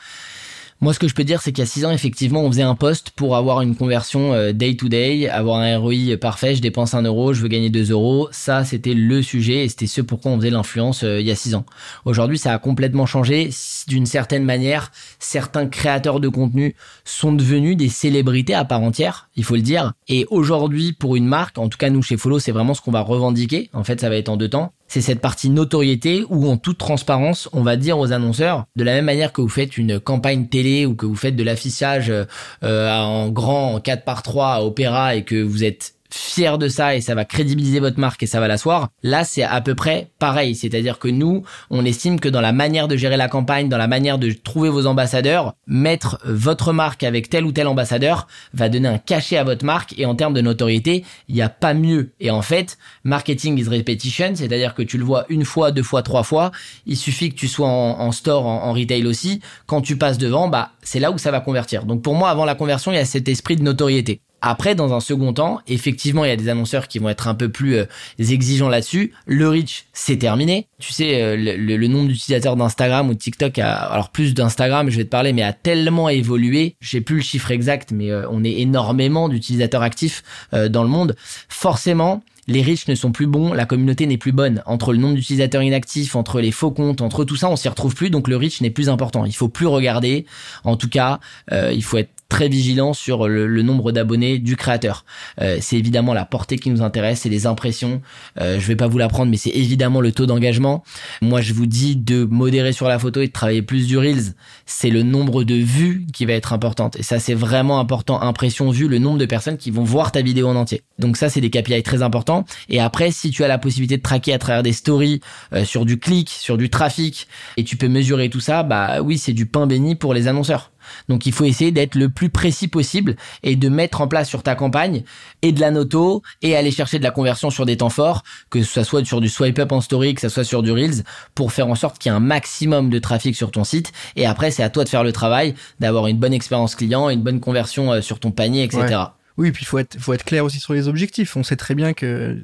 Moi, 0.80 0.94
ce 0.94 1.00
que 1.00 1.08
je 1.08 1.14
peux 1.14 1.24
dire, 1.24 1.42
c'est 1.42 1.50
qu'il 1.50 1.62
y 1.62 1.66
a 1.66 1.68
six 1.68 1.84
ans, 1.84 1.90
effectivement, 1.90 2.40
on 2.44 2.52
faisait 2.52 2.62
un 2.62 2.76
poste 2.76 3.10
pour 3.10 3.34
avoir 3.34 3.62
une 3.62 3.74
conversion 3.74 4.32
euh, 4.32 4.52
day 4.52 4.76
to 4.76 4.88
day, 4.88 5.28
avoir 5.28 5.58
un 5.58 5.76
ROI 5.76 6.16
parfait. 6.20 6.54
Je 6.54 6.62
dépense 6.62 6.94
un 6.94 7.02
euro, 7.02 7.32
je 7.32 7.42
veux 7.42 7.48
gagner 7.48 7.68
deux 7.68 7.90
euros. 7.90 8.28
Ça, 8.30 8.64
c'était 8.64 8.94
le 8.94 9.20
sujet 9.20 9.64
et 9.64 9.68
c'était 9.68 9.88
ce 9.88 10.00
pourquoi 10.00 10.30
on 10.30 10.36
faisait 10.36 10.50
l'influence 10.50 11.02
euh, 11.02 11.20
il 11.20 11.26
y 11.26 11.32
a 11.32 11.34
six 11.34 11.56
ans. 11.56 11.66
Aujourd'hui, 12.04 12.38
ça 12.38 12.54
a 12.54 12.58
complètement 12.60 13.06
changé. 13.06 13.50
D'une 13.88 14.06
certaine 14.06 14.44
manière, 14.44 14.92
certains 15.18 15.66
créateurs 15.66 16.20
de 16.20 16.28
contenu 16.28 16.76
sont 17.04 17.32
devenus 17.32 17.76
des 17.76 17.88
célébrités 17.88 18.54
à 18.54 18.64
part 18.64 18.82
entière, 18.82 19.30
il 19.34 19.42
faut 19.42 19.56
le 19.56 19.62
dire. 19.62 19.94
Et 20.06 20.26
aujourd'hui, 20.30 20.92
pour 20.92 21.16
une 21.16 21.26
marque, 21.26 21.58
en 21.58 21.68
tout 21.68 21.78
cas 21.78 21.90
nous 21.90 22.02
chez 22.02 22.16
Follow, 22.16 22.38
c'est 22.38 22.52
vraiment 22.52 22.74
ce 22.74 22.82
qu'on 22.82 22.92
va 22.92 23.00
revendiquer. 23.00 23.68
En 23.72 23.82
fait, 23.82 24.00
ça 24.00 24.08
va 24.08 24.16
être 24.16 24.28
en 24.28 24.36
deux 24.36 24.48
temps 24.48 24.72
c'est 24.88 25.02
cette 25.02 25.20
partie 25.20 25.50
notoriété 25.50 26.24
où 26.28 26.48
en 26.48 26.56
toute 26.56 26.78
transparence, 26.78 27.48
on 27.52 27.62
va 27.62 27.76
dire 27.76 27.98
aux 27.98 28.12
annonceurs, 28.12 28.64
de 28.76 28.84
la 28.84 28.92
même 28.94 29.04
manière 29.04 29.32
que 29.32 29.40
vous 29.40 29.48
faites 29.48 29.76
une 29.76 30.00
campagne 30.00 30.48
télé 30.48 30.86
ou 30.86 30.94
que 30.94 31.06
vous 31.06 31.14
faites 31.14 31.36
de 31.36 31.44
l'affichage 31.44 32.10
euh, 32.10 32.90
en 32.90 33.28
grand, 33.28 33.74
en 33.74 33.80
4 33.80 34.04
par 34.04 34.22
3 34.22 34.46
à 34.48 34.62
Opéra 34.62 35.14
et 35.14 35.24
que 35.24 35.40
vous 35.40 35.62
êtes 35.62 35.94
fier 36.10 36.58
de 36.58 36.68
ça 36.68 36.94
et 36.94 37.00
ça 37.00 37.14
va 37.14 37.24
crédibiliser 37.24 37.80
votre 37.80 37.98
marque 37.98 38.22
et 38.22 38.26
ça 38.26 38.40
va 38.40 38.48
l'asseoir. 38.48 38.88
Là, 39.02 39.24
c'est 39.24 39.42
à 39.42 39.60
peu 39.60 39.74
près 39.74 40.10
pareil. 40.18 40.54
C'est-à-dire 40.54 40.98
que 40.98 41.08
nous, 41.08 41.44
on 41.70 41.84
estime 41.84 42.20
que 42.20 42.28
dans 42.28 42.40
la 42.40 42.52
manière 42.52 42.88
de 42.88 42.96
gérer 42.96 43.16
la 43.16 43.28
campagne, 43.28 43.68
dans 43.68 43.78
la 43.78 43.86
manière 43.88 44.18
de 44.18 44.32
trouver 44.32 44.70
vos 44.70 44.86
ambassadeurs, 44.86 45.54
mettre 45.66 46.18
votre 46.24 46.72
marque 46.72 47.02
avec 47.02 47.28
tel 47.28 47.44
ou 47.44 47.52
tel 47.52 47.66
ambassadeur 47.66 48.26
va 48.54 48.68
donner 48.68 48.88
un 48.88 48.98
cachet 48.98 49.36
à 49.36 49.44
votre 49.44 49.64
marque 49.64 49.94
et 49.98 50.06
en 50.06 50.14
termes 50.14 50.34
de 50.34 50.40
notoriété, 50.40 51.04
il 51.28 51.34
n'y 51.34 51.42
a 51.42 51.48
pas 51.48 51.74
mieux. 51.74 52.12
Et 52.20 52.30
en 52.30 52.42
fait, 52.42 52.78
marketing 53.04 53.58
is 53.58 53.68
repetition, 53.68 54.32
c'est-à-dire 54.34 54.74
que 54.74 54.82
tu 54.82 54.98
le 54.98 55.04
vois 55.04 55.26
une 55.28 55.44
fois, 55.44 55.72
deux 55.72 55.82
fois, 55.82 56.02
trois 56.02 56.22
fois. 56.22 56.52
Il 56.86 56.96
suffit 56.96 57.30
que 57.30 57.36
tu 57.36 57.48
sois 57.48 57.68
en, 57.68 58.12
store, 58.12 58.46
en, 58.46 58.64
en, 58.64 58.72
retail 58.72 59.06
aussi. 59.06 59.40
Quand 59.66 59.80
tu 59.80 59.96
passes 59.96 60.18
devant, 60.18 60.48
bah, 60.48 60.72
c'est 60.82 61.00
là 61.00 61.10
où 61.10 61.18
ça 61.18 61.30
va 61.30 61.40
convertir. 61.40 61.84
Donc 61.84 62.02
pour 62.02 62.14
moi, 62.14 62.30
avant 62.30 62.44
la 62.44 62.54
conversion, 62.54 62.92
il 62.92 62.96
y 62.96 62.98
a 62.98 63.04
cet 63.04 63.28
esprit 63.28 63.56
de 63.56 63.62
notoriété. 63.62 64.20
Après, 64.40 64.74
dans 64.76 64.94
un 64.94 65.00
second 65.00 65.32
temps, 65.32 65.60
effectivement, 65.66 66.24
il 66.24 66.28
y 66.28 66.32
a 66.32 66.36
des 66.36 66.48
annonceurs 66.48 66.86
qui 66.86 67.00
vont 67.00 67.08
être 67.08 67.26
un 67.26 67.34
peu 67.34 67.48
plus 67.48 67.74
euh, 67.74 67.84
exigeants 68.18 68.68
là-dessus. 68.68 69.12
Le 69.26 69.48
reach, 69.48 69.86
c'est 69.92 70.18
terminé. 70.18 70.68
Tu 70.78 70.92
sais, 70.92 71.20
euh, 71.20 71.36
le, 71.36 71.88
nombre 71.88 72.08
d'utilisateurs 72.08 72.54
d'Instagram 72.54 73.08
ou 73.08 73.14
de 73.14 73.18
TikTok, 73.18 73.58
a, 73.58 73.72
alors 73.74 74.10
plus 74.10 74.34
d'Instagram, 74.34 74.90
je 74.90 74.96
vais 74.96 75.04
te 75.04 75.10
parler, 75.10 75.32
mais 75.32 75.42
a 75.42 75.52
tellement 75.52 76.08
évolué. 76.08 76.76
J'ai 76.80 77.00
plus 77.00 77.16
le 77.16 77.22
chiffre 77.22 77.50
exact, 77.50 77.90
mais 77.90 78.10
euh, 78.10 78.28
on 78.30 78.44
est 78.44 78.60
énormément 78.60 79.28
d'utilisateurs 79.28 79.82
actifs 79.82 80.22
dans 80.52 80.82
le 80.82 80.88
monde. 80.88 81.16
Forcément, 81.48 82.22
les 82.46 82.62
riches 82.62 82.88
ne 82.88 82.94
sont 82.94 83.12
plus 83.12 83.26
bons, 83.26 83.52
la 83.52 83.66
communauté 83.66 84.06
n'est 84.06 84.18
plus 84.18 84.32
bonne. 84.32 84.62
Entre 84.66 84.92
le 84.92 84.98
nombre 84.98 85.16
d'utilisateurs 85.16 85.62
inactifs, 85.62 86.16
entre 86.16 86.40
les 86.40 86.52
faux 86.52 86.70
comptes, 86.70 87.00
entre 87.00 87.24
tout 87.24 87.36
ça, 87.36 87.50
on 87.50 87.56
s'y 87.56 87.68
retrouve 87.68 87.94
plus, 87.94 88.10
donc 88.10 88.28
le 88.28 88.36
reach 88.36 88.60
n'est 88.60 88.70
plus 88.70 88.88
important. 88.88 89.24
Il 89.24 89.34
faut 89.34 89.48
plus 89.48 89.66
regarder. 89.66 90.26
En 90.64 90.76
tout 90.76 90.88
cas, 90.88 91.20
il 91.50 91.82
faut 91.82 91.98
être 91.98 92.10
très 92.28 92.48
vigilant 92.48 92.92
sur 92.92 93.26
le, 93.26 93.62
nombre 93.62 93.90
d'abonnés 93.90 94.38
du 94.38 94.54
créateur. 94.56 95.04
Euh, 95.40 95.58
c'est 95.60 95.76
évidemment 95.76 96.14
la 96.14 96.24
portée 96.24 96.58
qui 96.58 96.70
nous 96.70 96.82
intéresse, 96.82 97.20
c'est 97.20 97.28
les 97.28 97.46
impressions. 97.46 98.02
Euh, 98.40 98.60
je 98.60 98.66
vais 98.66 98.76
pas 98.76 98.86
vous 98.86 98.98
l'apprendre, 98.98 99.30
mais 99.30 99.36
c'est 99.36 99.50
évidemment 99.50 100.00
le 100.00 100.12
taux 100.12 100.26
d'engagement. 100.26 100.84
Moi, 101.22 101.40
je 101.40 101.54
vous 101.54 101.66
dis 101.66 101.96
de 101.96 102.24
modérer 102.24 102.72
sur 102.72 102.86
la 102.86 102.98
photo 102.98 103.22
et 103.22 103.28
de 103.28 103.32
travailler 103.32 103.62
plus 103.62 103.86
du 103.86 103.96
reels. 103.98 104.34
C'est 104.66 104.90
le 104.90 105.02
nombre 105.02 105.42
de 105.44 105.54
vues 105.54 106.06
qui 106.12 106.26
va 106.26 106.34
être 106.34 106.52
importante. 106.52 106.96
Et 106.96 107.02
ça, 107.02 107.18
c'est 107.18 107.34
vraiment 107.34 107.80
important. 107.80 108.20
Impression 108.20 108.70
vue, 108.70 108.88
le 108.88 108.98
nombre 108.98 109.18
de 109.18 109.26
personnes 109.26 109.56
qui 109.56 109.70
vont 109.70 109.84
voir 109.84 110.12
ta 110.12 110.20
vidéo 110.20 110.48
en 110.48 110.56
entier. 110.56 110.82
Donc 110.98 111.16
ça, 111.16 111.30
c'est 111.30 111.40
des 111.40 111.50
KPI 111.50 111.82
très 111.82 112.02
importants. 112.02 112.44
Et 112.68 112.78
après, 112.78 113.10
si 113.10 113.30
tu 113.30 113.42
as 113.42 113.48
la 113.48 113.58
possibilité 113.58 113.96
de 113.96 114.02
traquer 114.02 114.34
à 114.34 114.38
travers 114.38 114.62
des 114.62 114.72
stories, 114.72 115.20
euh, 115.54 115.64
sur 115.64 115.86
du 115.86 115.98
clic, 115.98 116.28
sur 116.28 116.58
du 116.58 116.68
trafic, 116.68 117.26
et 117.56 117.64
tu 117.64 117.76
peux 117.76 117.88
mesurer 117.88 118.28
tout 118.28 118.40
ça, 118.40 118.62
bah 118.62 119.00
oui, 119.02 119.18
c'est 119.18 119.32
du 119.32 119.46
pain 119.46 119.66
béni 119.66 119.94
pour 119.94 120.12
les 120.14 120.28
annonceurs. 120.28 120.70
Donc 121.08 121.26
il 121.26 121.32
faut 121.32 121.44
essayer 121.44 121.70
d'être 121.70 121.94
le 121.94 122.08
plus 122.08 122.30
précis 122.30 122.68
possible 122.68 123.16
et 123.42 123.56
de 123.56 123.68
mettre 123.68 124.00
en 124.00 124.08
place 124.08 124.28
sur 124.28 124.42
ta 124.42 124.54
campagne 124.54 125.02
et 125.42 125.52
de 125.52 125.60
la 125.60 125.70
noto 125.70 126.22
et 126.42 126.56
aller 126.56 126.70
chercher 126.70 126.98
de 126.98 127.04
la 127.04 127.10
conversion 127.10 127.50
sur 127.50 127.66
des 127.66 127.76
temps 127.76 127.88
forts, 127.88 128.22
que 128.50 128.62
ce 128.62 128.82
soit 128.82 129.04
sur 129.04 129.20
du 129.20 129.28
swipe 129.28 129.58
up 129.58 129.72
en 129.72 129.80
story, 129.80 130.14
que 130.14 130.20
ce 130.20 130.28
soit 130.28 130.44
sur 130.44 130.62
du 130.62 130.72
reels, 130.72 131.04
pour 131.34 131.52
faire 131.52 131.68
en 131.68 131.74
sorte 131.74 131.98
qu'il 131.98 132.10
y 132.10 132.12
ait 132.12 132.16
un 132.16 132.20
maximum 132.20 132.90
de 132.90 132.98
trafic 132.98 133.36
sur 133.36 133.50
ton 133.50 133.64
site. 133.64 133.92
Et 134.16 134.26
après, 134.26 134.50
c'est 134.50 134.62
à 134.62 134.70
toi 134.70 134.84
de 134.84 134.88
faire 134.88 135.04
le 135.04 135.12
travail, 135.12 135.54
d'avoir 135.80 136.06
une 136.06 136.18
bonne 136.18 136.32
expérience 136.32 136.74
client, 136.74 137.08
une 137.10 137.22
bonne 137.22 137.40
conversion 137.40 137.92
euh, 137.92 138.00
sur 138.00 138.20
ton 138.20 138.30
panier, 138.30 138.64
etc. 138.64 139.04
Oui, 139.36 139.52
puis 139.52 139.62
il 139.62 139.66
faut 139.66 139.78
faut 139.98 140.12
être 140.12 140.24
clair 140.24 140.44
aussi 140.44 140.58
sur 140.58 140.72
les 140.72 140.88
objectifs. 140.88 141.36
On 141.36 141.44
sait 141.44 141.56
très 141.56 141.74
bien 141.74 141.92
que 141.92 142.36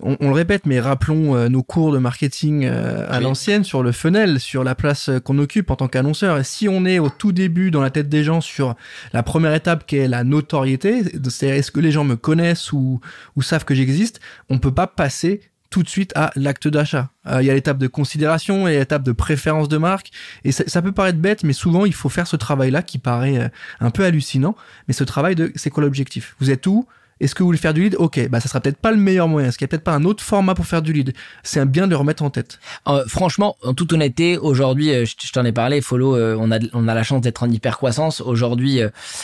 on, 0.00 0.16
le 0.20 0.32
répète, 0.32 0.64
mais 0.66 0.78
rappelons 0.78 1.34
euh, 1.34 1.48
nos 1.48 1.62
cours 1.62 1.92
de 1.92 1.98
marketing 1.98 2.64
euh, 2.64 3.06
à 3.10 3.20
l'ancienne 3.20 3.64
sur 3.64 3.82
le 3.82 3.92
funnel, 3.92 4.38
sur 4.38 4.62
la 4.62 4.74
place 4.74 5.08
euh, 5.08 5.18
qu'on 5.18 5.38
occupe 5.38 5.70
en 5.70 5.76
tant 5.76 5.88
qu'annonceur. 5.88 6.38
Et 6.38 6.44
si 6.44 6.68
on 6.68 6.84
est 6.84 6.98
au 6.98 7.08
tout 7.08 7.32
début 7.32 7.70
dans 7.70 7.80
la 7.80 7.90
tête 7.90 8.08
des 8.08 8.22
gens 8.22 8.40
sur 8.40 8.76
la 9.12 9.22
première 9.22 9.54
étape 9.54 9.86
qui 9.86 9.96
est 9.96 10.08
la 10.08 10.22
notoriété, 10.22 11.02
c'est 11.28 11.48
est-ce 11.48 11.72
que 11.72 11.80
les 11.80 11.90
gens 11.90 12.04
me 12.04 12.16
connaissent 12.16 12.72
ou, 12.72 13.00
ou 13.34 13.42
savent 13.42 13.64
que 13.64 13.74
j'existe, 13.74 14.20
on 14.50 14.58
peut 14.58 14.74
pas 14.74 14.86
passer 14.86 15.40
tout 15.70 15.82
de 15.82 15.88
suite 15.88 16.12
à 16.14 16.30
l'acte 16.34 16.66
d'achat. 16.66 17.10
Il 17.26 17.44
y 17.44 17.50
a 17.50 17.54
l'étape 17.54 17.76
de 17.76 17.88
considération 17.88 18.66
et 18.66 18.78
l'étape 18.78 19.02
de 19.02 19.12
préférence 19.12 19.68
de 19.68 19.76
marque. 19.76 20.10
Et 20.42 20.50
ça, 20.50 20.64
ça, 20.66 20.80
peut 20.80 20.92
paraître 20.92 21.18
bête, 21.18 21.44
mais 21.44 21.52
souvent 21.52 21.84
il 21.84 21.92
faut 21.92 22.08
faire 22.08 22.26
ce 22.26 22.36
travail-là 22.36 22.80
qui 22.80 22.96
paraît 22.96 23.50
un 23.78 23.90
peu 23.90 24.06
hallucinant. 24.06 24.56
Mais 24.86 24.94
ce 24.94 25.04
travail 25.04 25.34
de 25.34 25.52
c'est 25.56 25.68
quoi 25.68 25.82
l'objectif? 25.82 26.36
Vous 26.40 26.50
êtes 26.50 26.66
où? 26.66 26.86
Est-ce 27.20 27.34
que 27.34 27.42
vous 27.42 27.48
voulez 27.48 27.58
faire 27.58 27.74
du 27.74 27.82
lead? 27.82 27.96
Ok, 27.98 28.28
bah 28.28 28.40
ça 28.40 28.48
sera 28.48 28.60
peut-être 28.60 28.78
pas 28.78 28.92
le 28.92 28.96
meilleur 28.96 29.28
moyen. 29.28 29.48
Est-ce 29.48 29.58
qu'il 29.58 29.64
y 29.64 29.68
a 29.68 29.68
peut-être 29.68 29.84
pas 29.84 29.94
un 29.94 30.04
autre 30.04 30.22
format 30.22 30.54
pour 30.54 30.66
faire 30.66 30.82
du 30.82 30.92
lead? 30.92 31.12
C'est 31.42 31.64
bien 31.66 31.86
de 31.86 31.90
le 31.90 31.96
remettre 31.96 32.22
en 32.22 32.30
tête. 32.30 32.60
Euh, 32.86 33.04
franchement, 33.08 33.56
en 33.64 33.74
toute 33.74 33.92
honnêteté, 33.92 34.38
aujourd'hui, 34.38 34.90
euh, 34.90 35.04
je, 35.04 35.32
t'en 35.32 35.44
ai 35.44 35.52
parlé, 35.52 35.80
Follow, 35.80 36.16
euh, 36.16 36.36
on 36.38 36.52
a 36.52 36.58
on 36.72 36.86
a 36.86 36.94
la 36.94 37.02
chance 37.02 37.20
d'être 37.20 37.42
en 37.42 37.50
hyper 37.50 37.76
croissance. 37.76 38.20
Aujourd'hui, 38.20 38.80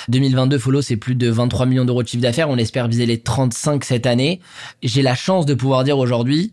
2022, 0.08 0.58
Follow, 0.58 0.82
c'est 0.82 0.96
plus 0.96 1.14
de 1.14 1.30
23 1.30 1.66
millions 1.66 1.84
d'euros 1.84 2.02
de 2.02 2.08
chiffre 2.08 2.22
d'affaires. 2.22 2.50
On 2.50 2.56
espère 2.56 2.88
viser 2.88 3.06
les 3.06 3.20
35 3.20 3.84
cette 3.84 4.06
année. 4.06 4.40
J'ai 4.82 5.02
la 5.02 5.14
chance 5.14 5.46
de 5.46 5.54
pouvoir 5.54 5.84
dire 5.84 5.98
aujourd'hui. 5.98 6.52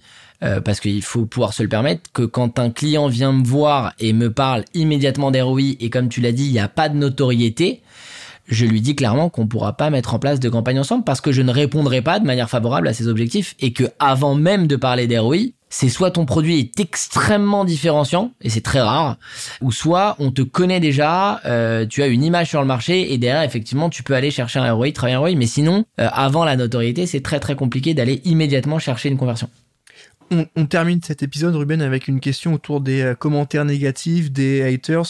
parce 0.65 0.79
qu'il 0.79 1.03
faut 1.03 1.27
pouvoir 1.27 1.53
se 1.53 1.61
le 1.61 1.69
permettre, 1.69 2.01
que 2.13 2.23
quand 2.23 2.57
un 2.57 2.71
client 2.71 3.07
vient 3.07 3.31
me 3.31 3.45
voir 3.45 3.93
et 3.99 4.11
me 4.11 4.31
parle 4.31 4.65
immédiatement 4.73 5.29
d'ROI, 5.29 5.75
et 5.79 5.91
comme 5.91 6.09
tu 6.09 6.19
l'as 6.19 6.31
dit, 6.31 6.45
il 6.45 6.51
n'y 6.51 6.59
a 6.59 6.67
pas 6.67 6.89
de 6.89 6.95
notoriété, 6.95 7.83
je 8.47 8.65
lui 8.65 8.81
dis 8.81 8.95
clairement 8.95 9.29
qu'on 9.29 9.47
pourra 9.47 9.73
pas 9.73 9.89
mettre 9.89 10.13
en 10.13 10.19
place 10.19 10.39
de 10.39 10.49
campagne 10.49 10.79
ensemble 10.79 11.03
parce 11.03 11.21
que 11.21 11.31
je 11.31 11.41
ne 11.41 11.51
répondrai 11.51 12.01
pas 12.01 12.19
de 12.19 12.25
manière 12.25 12.49
favorable 12.49 12.87
à 12.87 12.93
ses 12.93 13.07
objectifs 13.07 13.55
et 13.59 13.73
que 13.73 13.85
avant 13.99 14.35
même 14.35 14.67
de 14.67 14.75
parler 14.75 15.07
d'ROI, 15.07 15.51
c'est 15.71 15.89
soit 15.89 16.11
ton 16.11 16.25
produit 16.25 16.59
est 16.59 16.79
extrêmement 16.79 17.65
différenciant 17.65 18.33
et 18.41 18.49
c'est 18.49 18.61
très 18.61 18.81
rare, 18.81 19.17
ou 19.61 19.71
soit 19.71 20.17
on 20.19 20.31
te 20.31 20.41
connaît 20.41 20.81
déjà, 20.81 21.39
euh, 21.45 21.85
tu 21.87 22.03
as 22.03 22.07
une 22.07 22.23
image 22.23 22.49
sur 22.49 22.59
le 22.59 22.67
marché 22.67 23.13
et 23.13 23.17
derrière 23.17 23.43
effectivement 23.43 23.89
tu 23.89 24.03
peux 24.03 24.13
aller 24.13 24.31
chercher 24.31 24.59
un 24.59 24.71
ROI, 24.73 24.91
travailler 24.91 25.15
un 25.15 25.19
ROI, 25.19 25.35
mais 25.35 25.47
sinon 25.47 25.85
euh, 25.99 26.09
avant 26.11 26.43
la 26.43 26.57
notoriété 26.57 27.07
c'est 27.07 27.21
très 27.21 27.39
très 27.39 27.55
compliqué 27.55 27.93
d'aller 27.93 28.21
immédiatement 28.25 28.79
chercher 28.79 29.09
une 29.09 29.17
conversion. 29.17 29.49
On, 30.55 30.65
termine 30.65 31.01
cet 31.03 31.23
épisode 31.23 31.53
Ruben 31.55 31.81
avec 31.81 32.07
une 32.07 32.21
question 32.21 32.53
autour 32.53 32.79
des 32.79 33.01
euh, 33.01 33.15
commentaires 33.15 33.65
négatifs, 33.65 34.31
des 34.31 34.61
haters 34.61 35.03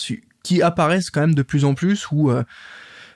qui 0.44 0.62
apparaissent 0.64 1.12
quand 1.12 1.22
même 1.22 1.36
de 1.36 1.44
plus 1.44 1.66
en 1.66 1.76
plus 1.76 2.08
ou 2.12 2.32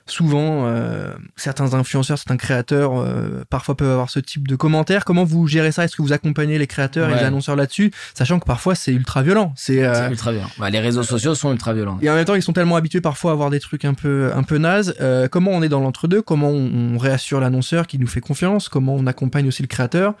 souvent 0.06 0.66
euh, 0.66 1.12
certains 1.36 1.74
influenceurs, 1.74 2.18
certains 2.18 2.36
créateurs 2.36 3.00
euh, 3.00 3.44
parfois 3.50 3.76
peuvent 3.76 3.90
avoir 3.90 4.10
ce 4.10 4.20
type 4.20 4.46
de 4.48 4.56
commentaires. 4.56 5.04
Comment 5.04 5.24
vous 5.24 5.46
gérez 5.46 5.72
ça? 5.72 5.84
Est-ce 5.84 5.96
que 5.96 6.02
vous 6.02 6.12
accompagnez 6.12 6.58
les 6.58 6.66
créateurs 6.66 7.10
et 7.10 7.14
les 7.14 7.20
annonceurs 7.20 7.56
là-dessus, 7.56 7.92
sachant 8.14 8.38
que 8.38 8.44
parfois 8.44 8.74
c'est 8.74 8.92
ultra 8.92 9.22
violent. 9.22 9.52
C'est 9.56 9.84
euh, 9.84 10.10
ultra 10.10 10.32
violent. 10.32 10.50
Bah, 10.58 10.70
les 10.70 10.80
réseaux 10.80 11.02
sociaux 11.02 11.34
sont 11.34 11.52
ultra 11.52 11.72
violents. 11.72 11.98
Et 12.02 12.10
en 12.10 12.14
même 12.14 12.24
temps, 12.24 12.34
ils 12.34 12.42
sont 12.42 12.52
tellement 12.52 12.76
habitués 12.76 13.00
parfois 13.00 13.32
à 13.32 13.34
avoir 13.34 13.50
des 13.50 13.60
trucs 13.60 13.84
un 13.84 13.94
peu 13.94 14.30
un 14.34 14.42
peu 14.42 14.58
nazes. 14.58 14.94
comment 15.30 15.50
on 15.52 15.62
est 15.62 15.68
dans 15.68 15.80
l'entre-deux? 15.80 16.22
Comment 16.22 16.50
on, 16.50 16.94
on 16.94 16.98
réassure 16.98 17.40
l'annonceur 17.40 17.86
qui 17.86 17.98
nous 17.98 18.06
fait 18.06 18.20
confiance? 18.20 18.68
Comment 18.68 18.94
on 18.94 19.06
accompagne 19.06 19.48
aussi 19.48 19.62
le 19.62 19.68
créateur? 19.68 20.14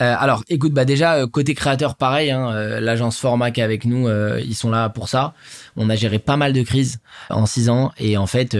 Euh, 0.00 0.14
alors, 0.18 0.42
écoute, 0.48 0.72
bah 0.72 0.84
déjà 0.84 1.14
euh, 1.14 1.26
côté 1.26 1.54
créateur, 1.54 1.96
pareil. 1.96 2.30
Hein, 2.30 2.50
euh, 2.52 2.80
L'agence 2.80 3.18
Format 3.18 3.50
qui 3.50 3.60
est 3.60 3.64
avec 3.64 3.84
nous, 3.84 4.08
ils 4.38 4.54
sont 4.54 4.70
là 4.70 4.88
pour 4.88 5.08
ça. 5.08 5.34
On 5.76 5.90
a 5.90 5.96
géré 5.96 6.18
pas 6.18 6.36
mal 6.36 6.52
de 6.52 6.62
crises 6.62 7.00
en 7.28 7.46
six 7.46 7.68
ans 7.68 7.92
et 7.98 8.16
en 8.16 8.26
fait, 8.26 8.56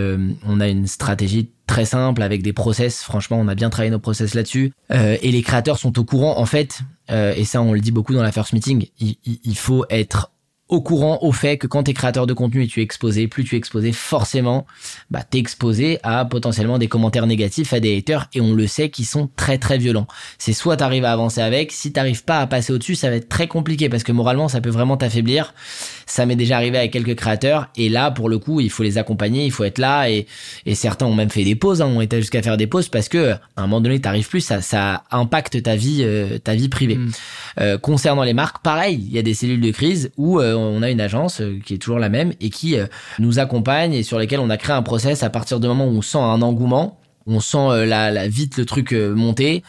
on 0.46 0.60
a 0.60 0.68
une 0.68 0.86
stratégie 0.86 1.50
très 1.66 1.84
simple 1.84 2.22
avec 2.22 2.42
des 2.42 2.52
process. 2.52 3.02
Franchement, 3.02 3.38
on 3.40 3.48
a 3.48 3.54
bien 3.54 3.70
travaillé 3.70 3.90
nos 3.90 3.98
process 3.98 4.34
là-dessus. 4.34 4.72
et 4.90 5.30
les 5.30 5.42
créateurs 5.42 5.78
sont 5.78 5.98
au 5.98 6.04
courant. 6.04 6.38
En 6.38 6.46
fait, 6.46 6.80
et 7.08 7.44
ça, 7.44 7.62
on 7.62 7.72
le 7.72 7.80
dit 7.80 7.92
beaucoup 7.92 8.14
dans 8.14 8.22
la 8.22 8.32
first 8.32 8.52
meeting. 8.52 8.86
Il, 8.98 9.16
il 9.24 9.56
faut 9.56 9.84
être 9.90 10.30
au 10.70 10.80
courant 10.80 11.18
au 11.22 11.32
fait 11.32 11.58
que 11.58 11.66
quand 11.66 11.82
tu 11.82 11.90
es 11.90 11.94
créateur 11.94 12.26
de 12.26 12.32
contenu 12.32 12.64
et 12.64 12.66
tu 12.66 12.80
es 12.80 12.82
exposé, 12.82 13.28
plus 13.28 13.44
tu 13.44 13.56
es 13.56 13.58
exposé, 13.58 13.92
forcément, 13.92 14.66
bah, 15.10 15.20
tu 15.28 15.36
es 15.36 15.40
exposé 15.40 15.98
à 16.02 16.24
potentiellement 16.24 16.78
des 16.78 16.88
commentaires 16.88 17.26
négatifs, 17.26 17.72
à 17.72 17.80
des 17.80 17.96
haters, 17.96 18.28
et 18.34 18.40
on 18.40 18.54
le 18.54 18.66
sait 18.66 18.88
qui 18.88 19.04
sont 19.04 19.28
très 19.36 19.58
très 19.58 19.78
violents. 19.78 20.06
C'est 20.38 20.52
soit 20.52 20.76
tu 20.76 20.84
arrives 20.84 21.04
à 21.04 21.12
avancer 21.12 21.40
avec, 21.40 21.72
si 21.72 21.92
t'arrives 21.92 22.24
pas 22.24 22.40
à 22.40 22.46
passer 22.46 22.72
au-dessus, 22.72 22.94
ça 22.94 23.10
va 23.10 23.16
être 23.16 23.28
très 23.28 23.48
compliqué 23.48 23.88
parce 23.88 24.04
que 24.04 24.12
moralement, 24.12 24.48
ça 24.48 24.60
peut 24.60 24.70
vraiment 24.70 24.96
t'affaiblir. 24.96 25.54
Ça 26.06 26.24
m'est 26.26 26.36
déjà 26.36 26.56
arrivé 26.56 26.78
avec 26.78 26.92
quelques 26.92 27.16
créateurs, 27.16 27.68
et 27.76 27.88
là, 27.88 28.10
pour 28.10 28.28
le 28.28 28.38
coup, 28.38 28.60
il 28.60 28.70
faut 28.70 28.82
les 28.82 28.96
accompagner, 28.96 29.44
il 29.44 29.52
faut 29.52 29.64
être 29.64 29.78
là, 29.78 30.08
et, 30.08 30.26
et 30.66 30.74
certains 30.74 31.06
ont 31.06 31.14
même 31.14 31.30
fait 31.30 31.44
des 31.44 31.56
pauses, 31.56 31.82
hein, 31.82 31.86
ont 31.86 32.00
été 32.00 32.16
jusqu'à 32.18 32.42
faire 32.42 32.56
des 32.56 32.66
pauses 32.66 32.88
parce 32.88 33.08
que 33.08 33.32
à 33.32 33.40
un 33.56 33.62
moment 33.62 33.80
donné, 33.80 34.00
t'arrives 34.00 34.28
plus, 34.28 34.40
ça, 34.40 34.60
ça 34.60 35.04
impacte 35.10 35.62
ta 35.62 35.76
vie, 35.76 36.02
euh, 36.02 36.38
ta 36.38 36.54
vie 36.54 36.68
privée. 36.68 36.96
Mm. 36.96 37.10
Euh, 37.60 37.78
concernant 37.78 38.22
les 38.22 38.34
marques, 38.34 38.62
pareil, 38.62 39.04
il 39.06 39.14
y 39.14 39.18
a 39.18 39.22
des 39.22 39.34
cellules 39.34 39.60
de 39.60 39.70
crise 39.70 40.10
où 40.16 40.40
euh, 40.40 40.54
on 40.60 40.82
a 40.82 40.90
une 40.90 41.00
agence 41.00 41.40
euh, 41.40 41.58
qui 41.64 41.74
est 41.74 41.78
toujours 41.78 41.98
la 41.98 42.08
même 42.08 42.32
et 42.40 42.50
qui 42.50 42.78
euh, 42.78 42.86
nous 43.18 43.38
accompagne 43.38 43.92
et 43.94 44.02
sur 44.02 44.18
lesquelles 44.18 44.40
on 44.40 44.50
a 44.50 44.56
créé 44.56 44.74
un 44.74 44.82
process 44.82 45.22
à 45.22 45.30
partir 45.30 45.60
du 45.60 45.66
moment 45.66 45.86
où 45.86 45.96
on 45.96 46.02
sent 46.02 46.18
un 46.18 46.42
engouement 46.42 46.99
on 47.26 47.40
sent 47.40 47.58
euh, 47.58 47.86
la, 47.86 48.10
la, 48.10 48.28
vite 48.28 48.56
le 48.56 48.64
truc 48.64 48.92
monter, 48.92 49.62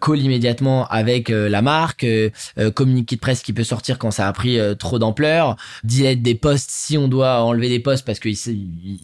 call 0.00 0.20
immédiatement 0.20 0.86
avec 0.88 1.28
la 1.28 1.62
marque, 1.62 2.06
communiqué 2.74 3.16
de 3.16 3.20
presse 3.20 3.42
qui 3.42 3.52
peut 3.52 3.64
sortir 3.64 3.98
quand 3.98 4.10
ça 4.10 4.28
a 4.28 4.32
pris 4.32 4.58
trop 4.78 4.98
d'ampleur, 4.98 5.56
delete 5.84 6.22
des 6.22 6.34
posts 6.34 6.70
si 6.70 6.96
on 6.98 7.08
doit 7.08 7.42
enlever 7.42 7.68
des 7.68 7.80
posts 7.80 8.04
parce 8.04 8.18
qu'il 8.18 8.36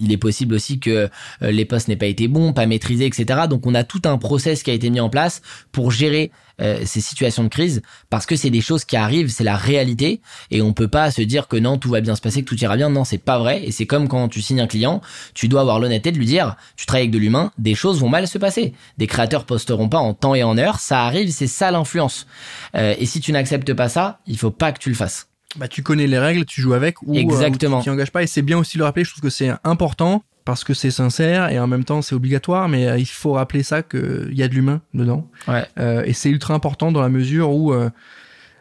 il 0.00 0.12
est 0.12 0.16
possible 0.16 0.54
aussi 0.54 0.78
que 0.78 1.08
les 1.40 1.64
posts 1.64 1.88
n'aient 1.88 1.96
pas 1.96 2.06
été 2.06 2.28
bons, 2.28 2.52
pas 2.52 2.66
maîtrisés, 2.66 3.06
etc. 3.06 3.40
Donc 3.48 3.66
on 3.66 3.74
a 3.74 3.84
tout 3.84 4.02
un 4.04 4.18
process 4.18 4.62
qui 4.62 4.70
a 4.70 4.74
été 4.74 4.90
mis 4.90 5.00
en 5.00 5.10
place 5.10 5.42
pour 5.72 5.90
gérer 5.90 6.30
euh, 6.60 6.80
ces 6.84 7.00
situations 7.00 7.44
de 7.44 7.48
crise 7.48 7.82
parce 8.10 8.26
que 8.26 8.34
c'est 8.34 8.50
des 8.50 8.60
choses 8.60 8.84
qui 8.84 8.96
arrivent, 8.96 9.28
c'est 9.28 9.44
la 9.44 9.56
réalité 9.56 10.20
et 10.50 10.60
on 10.60 10.72
peut 10.72 10.88
pas 10.88 11.12
se 11.12 11.22
dire 11.22 11.46
que 11.46 11.56
non 11.56 11.78
tout 11.78 11.88
va 11.88 12.00
bien 12.00 12.16
se 12.16 12.20
passer, 12.20 12.42
que 12.42 12.48
tout 12.48 12.58
ira 12.58 12.76
bien. 12.76 12.90
Non, 12.90 13.04
c'est 13.04 13.18
pas 13.18 13.38
vrai 13.38 13.62
et 13.64 13.70
c'est 13.70 13.86
comme 13.86 14.08
quand 14.08 14.28
tu 14.28 14.42
signes 14.42 14.60
un 14.60 14.66
client, 14.66 15.00
tu 15.34 15.46
dois 15.46 15.60
avoir 15.60 15.78
l'honnêteté 15.78 16.10
de 16.10 16.18
lui 16.18 16.26
dire, 16.26 16.56
tu 16.76 16.84
travailles 16.84 17.02
avec 17.04 17.12
de 17.12 17.18
l'humain, 17.18 17.52
des 17.58 17.76
choses 17.76 17.97
choses 17.98 18.02
vont 18.02 18.08
mal 18.08 18.26
se 18.26 18.38
passer. 18.38 18.74
Des 18.96 19.06
créateurs 19.06 19.44
posteront 19.44 19.88
pas 19.88 19.98
en 19.98 20.14
temps 20.14 20.34
et 20.34 20.42
en 20.42 20.56
heure, 20.58 20.78
ça 20.80 21.04
arrive, 21.04 21.30
c'est 21.30 21.46
ça 21.46 21.70
l'influence. 21.70 22.26
Euh, 22.74 22.94
et 22.98 23.06
si 23.06 23.20
tu 23.20 23.32
n'acceptes 23.32 23.72
pas 23.74 23.88
ça, 23.88 24.20
il 24.26 24.38
faut 24.38 24.50
pas 24.50 24.72
que 24.72 24.78
tu 24.78 24.88
le 24.88 24.94
fasses. 24.94 25.28
Bah, 25.56 25.68
tu 25.68 25.82
connais 25.82 26.06
les 26.06 26.18
règles, 26.18 26.44
tu 26.44 26.60
joues 26.60 26.74
avec 26.74 27.00
ou, 27.02 27.14
Exactement. 27.14 27.78
tu 27.78 27.84
t'y 27.84 27.90
engages 27.90 28.10
pas. 28.10 28.22
Et 28.22 28.26
c'est 28.26 28.42
bien 28.42 28.58
aussi 28.58 28.76
de 28.76 28.80
le 28.80 28.84
rappeler, 28.84 29.04
je 29.04 29.10
trouve 29.10 29.22
que 29.22 29.30
c'est 29.30 29.50
important 29.64 30.22
parce 30.44 30.64
que 30.64 30.72
c'est 30.74 30.90
sincère 30.90 31.50
et 31.50 31.58
en 31.58 31.66
même 31.66 31.84
temps 31.84 32.00
c'est 32.00 32.14
obligatoire, 32.14 32.68
mais 32.68 32.98
il 32.98 33.06
faut 33.06 33.32
rappeler 33.32 33.62
ça 33.62 33.82
qu'il 33.82 34.32
y 34.32 34.42
a 34.42 34.48
de 34.48 34.54
l'humain 34.54 34.80
dedans. 34.94 35.28
Ouais. 35.46 35.66
et 36.06 36.14
c'est 36.14 36.30
ultra 36.30 36.54
important 36.54 36.90
dans 36.90 37.02
la 37.02 37.10
mesure 37.10 37.50
où 37.50 37.74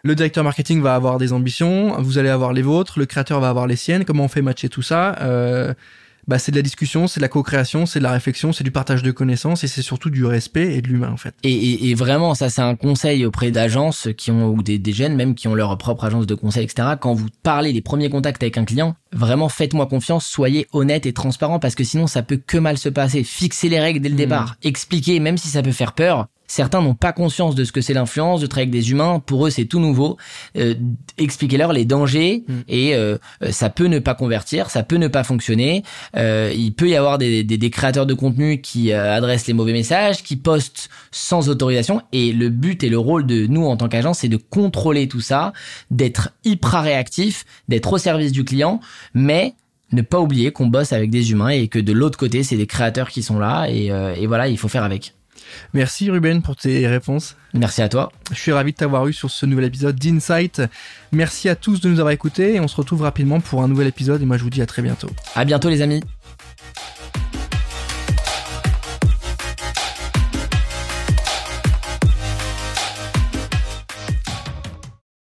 le 0.07 0.15
directeur 0.15 0.43
marketing 0.43 0.81
va 0.81 0.95
avoir 0.95 1.17
des 1.17 1.33
ambitions, 1.33 2.01
vous 2.01 2.17
allez 2.17 2.29
avoir 2.29 2.53
les 2.53 2.61
vôtres, 2.61 2.99
le 2.99 3.05
créateur 3.05 3.39
va 3.39 3.49
avoir 3.49 3.67
les 3.67 3.75
siennes. 3.75 4.05
Comment 4.05 4.25
on 4.25 4.27
fait 4.29 4.41
matcher 4.41 4.69
tout 4.69 4.81
ça? 4.81 5.15
Euh, 5.21 5.73
bah, 6.27 6.39
c'est 6.39 6.51
de 6.51 6.57
la 6.57 6.61
discussion, 6.61 7.07
c'est 7.07 7.19
de 7.19 7.23
la 7.23 7.29
co-création, 7.29 7.85
c'est 7.85 7.99
de 7.99 8.03
la 8.03 8.11
réflexion, 8.11 8.51
c'est 8.51 8.63
du 8.63 8.71
partage 8.71 9.03
de 9.03 9.11
connaissances 9.11 9.63
et 9.63 9.67
c'est 9.67 9.81
surtout 9.81 10.09
du 10.09 10.25
respect 10.25 10.75
et 10.75 10.81
de 10.81 10.87
l'humain 10.87 11.11
en 11.11 11.17
fait. 11.17 11.33
Et, 11.43 11.93
vraiment, 11.95 12.35
ça 12.35 12.49
c'est 12.49 12.61
un 12.61 12.75
conseil 12.75 13.25
auprès 13.25 13.51
d'agences 13.51 14.09
qui 14.17 14.31
ont 14.31 14.49
ou 14.49 14.61
des, 14.61 14.77
des 14.77 14.93
jeunes 14.93 15.15
même 15.15 15.35
qui 15.35 15.47
ont 15.47 15.55
leur 15.55 15.77
propre 15.77 16.03
agence 16.03 16.27
de 16.27 16.35
conseil, 16.35 16.63
etc. 16.63 16.89
Quand 16.99 17.13
vous 17.13 17.27
parlez 17.43 17.73
des 17.73 17.81
premiers 17.81 18.09
contacts 18.09 18.43
avec 18.43 18.57
un 18.57 18.65
client, 18.65 18.95
vraiment 19.13 19.49
faites-moi 19.49 19.87
confiance, 19.87 20.25
soyez 20.25 20.67
honnête 20.73 21.05
et 21.05 21.13
transparent 21.13 21.59
parce 21.59 21.75
que 21.75 21.83
sinon 21.83 22.07
ça 22.07 22.23
peut 22.23 22.39
que 22.45 22.57
mal 22.57 22.77
se 22.77 22.89
passer. 22.89 23.23
Fixez 23.23 23.69
les 23.69 23.79
règles 23.79 24.01
dès 24.01 24.09
le 24.09 24.15
mmh. 24.15 24.17
départ, 24.17 24.55
expliquez 24.63 25.19
même 25.19 25.37
si 25.37 25.47
ça 25.47 25.61
peut 25.63 25.71
faire 25.71 25.93
peur. 25.93 26.27
Certains 26.47 26.81
n'ont 26.81 26.95
pas 26.95 27.11
conscience 27.11 27.55
de 27.55 27.65
ce 27.65 27.73
que 27.73 27.81
c'est 27.81 27.93
l'influence, 27.93 28.39
de 28.39 28.47
travailler 28.47 28.69
avec 28.69 28.81
des 28.81 28.91
humains. 28.91 29.19
Pour 29.19 29.45
eux, 29.45 29.49
c'est 29.49 29.65
tout 29.65 29.79
nouveau. 29.79 30.17
Euh, 30.57 30.75
expliquez-leur 31.17 31.73
les 31.73 31.83
dangers 31.83 32.43
mm. 32.47 32.53
et 32.69 32.95
euh, 32.95 33.17
euh, 33.43 33.51
ça 33.51 33.69
peut 33.69 33.87
ne 33.87 33.99
pas 33.99 34.15
convertir, 34.15 34.69
ça 34.69 34.83
peut 34.83 34.95
ne 34.95 35.09
pas 35.09 35.25
fonctionner. 35.25 35.83
Euh, 36.15 36.53
il 36.55 36.73
peut 36.73 36.87
y 36.87 36.95
avoir 36.95 37.17
des, 37.17 37.43
des, 37.43 37.57
des, 37.57 37.69
créateurs 37.69 38.05
de 38.05 38.13
contenu 38.13 38.61
qui 38.61 38.93
adressent 38.93 39.47
les 39.47 39.53
mauvais 39.53 39.73
messages, 39.73 40.23
qui 40.23 40.37
postent 40.37 40.89
sans 41.11 41.49
autorisation. 41.49 42.01
Et 42.13 42.31
le 42.31 42.49
but 42.49 42.83
et 42.83 42.89
le 42.89 42.97
rôle 42.97 43.25
de 43.25 43.45
nous 43.47 43.65
en 43.65 43.75
tant 43.75 43.89
qu'agence, 43.89 44.19
c'est 44.19 44.29
de 44.29 44.37
contrôler 44.37 45.07
tout 45.07 45.21
ça, 45.21 45.51
d'être 45.91 46.29
hyper 46.45 46.81
réactif, 46.81 47.45
d'être 47.67 47.91
au 47.91 47.97
service 47.97 48.31
du 48.31 48.45
client, 48.45 48.79
mais 49.13 49.53
ne 49.91 50.01
pas 50.01 50.19
oublier 50.19 50.51
qu'on 50.51 50.67
bosse 50.67 50.93
avec 50.93 51.09
des 51.09 51.31
humains 51.31 51.49
et 51.49 51.67
que 51.67 51.79
de 51.79 51.91
l'autre 51.91 52.17
côté, 52.17 52.43
c'est 52.43 52.57
des 52.57 52.67
créateurs 52.67 53.09
qui 53.09 53.23
sont 53.23 53.39
là 53.39 53.67
et, 53.69 53.87
et 53.87 54.27
voilà, 54.27 54.47
il 54.47 54.57
faut 54.57 54.67
faire 54.67 54.83
avec. 54.83 55.13
Merci 55.73 56.09
Ruben 56.09 56.41
pour 56.41 56.55
tes 56.55 56.87
réponses. 56.87 57.35
Merci 57.53 57.81
à 57.81 57.89
toi. 57.89 58.11
Je 58.31 58.39
suis 58.39 58.51
ravi 58.51 58.71
de 58.71 58.77
t'avoir 58.77 59.07
eu 59.07 59.13
sur 59.13 59.31
ce 59.31 59.45
nouvel 59.45 59.65
épisode 59.65 59.95
d'Insight. 59.97 60.61
Merci 61.11 61.49
à 61.49 61.55
tous 61.55 61.81
de 61.81 61.89
nous 61.89 61.99
avoir 61.99 62.11
écoutés 62.11 62.55
et 62.55 62.59
on 62.59 62.67
se 62.67 62.75
retrouve 62.75 63.01
rapidement 63.01 63.39
pour 63.39 63.63
un 63.63 63.67
nouvel 63.67 63.87
épisode 63.87 64.21
et 64.21 64.25
moi 64.25 64.37
je 64.37 64.43
vous 64.43 64.49
dis 64.49 64.61
à 64.61 64.65
très 64.65 64.81
bientôt. 64.81 65.09
À 65.35 65.45
bientôt 65.45 65.69
les 65.69 65.81
amis. 65.81 66.03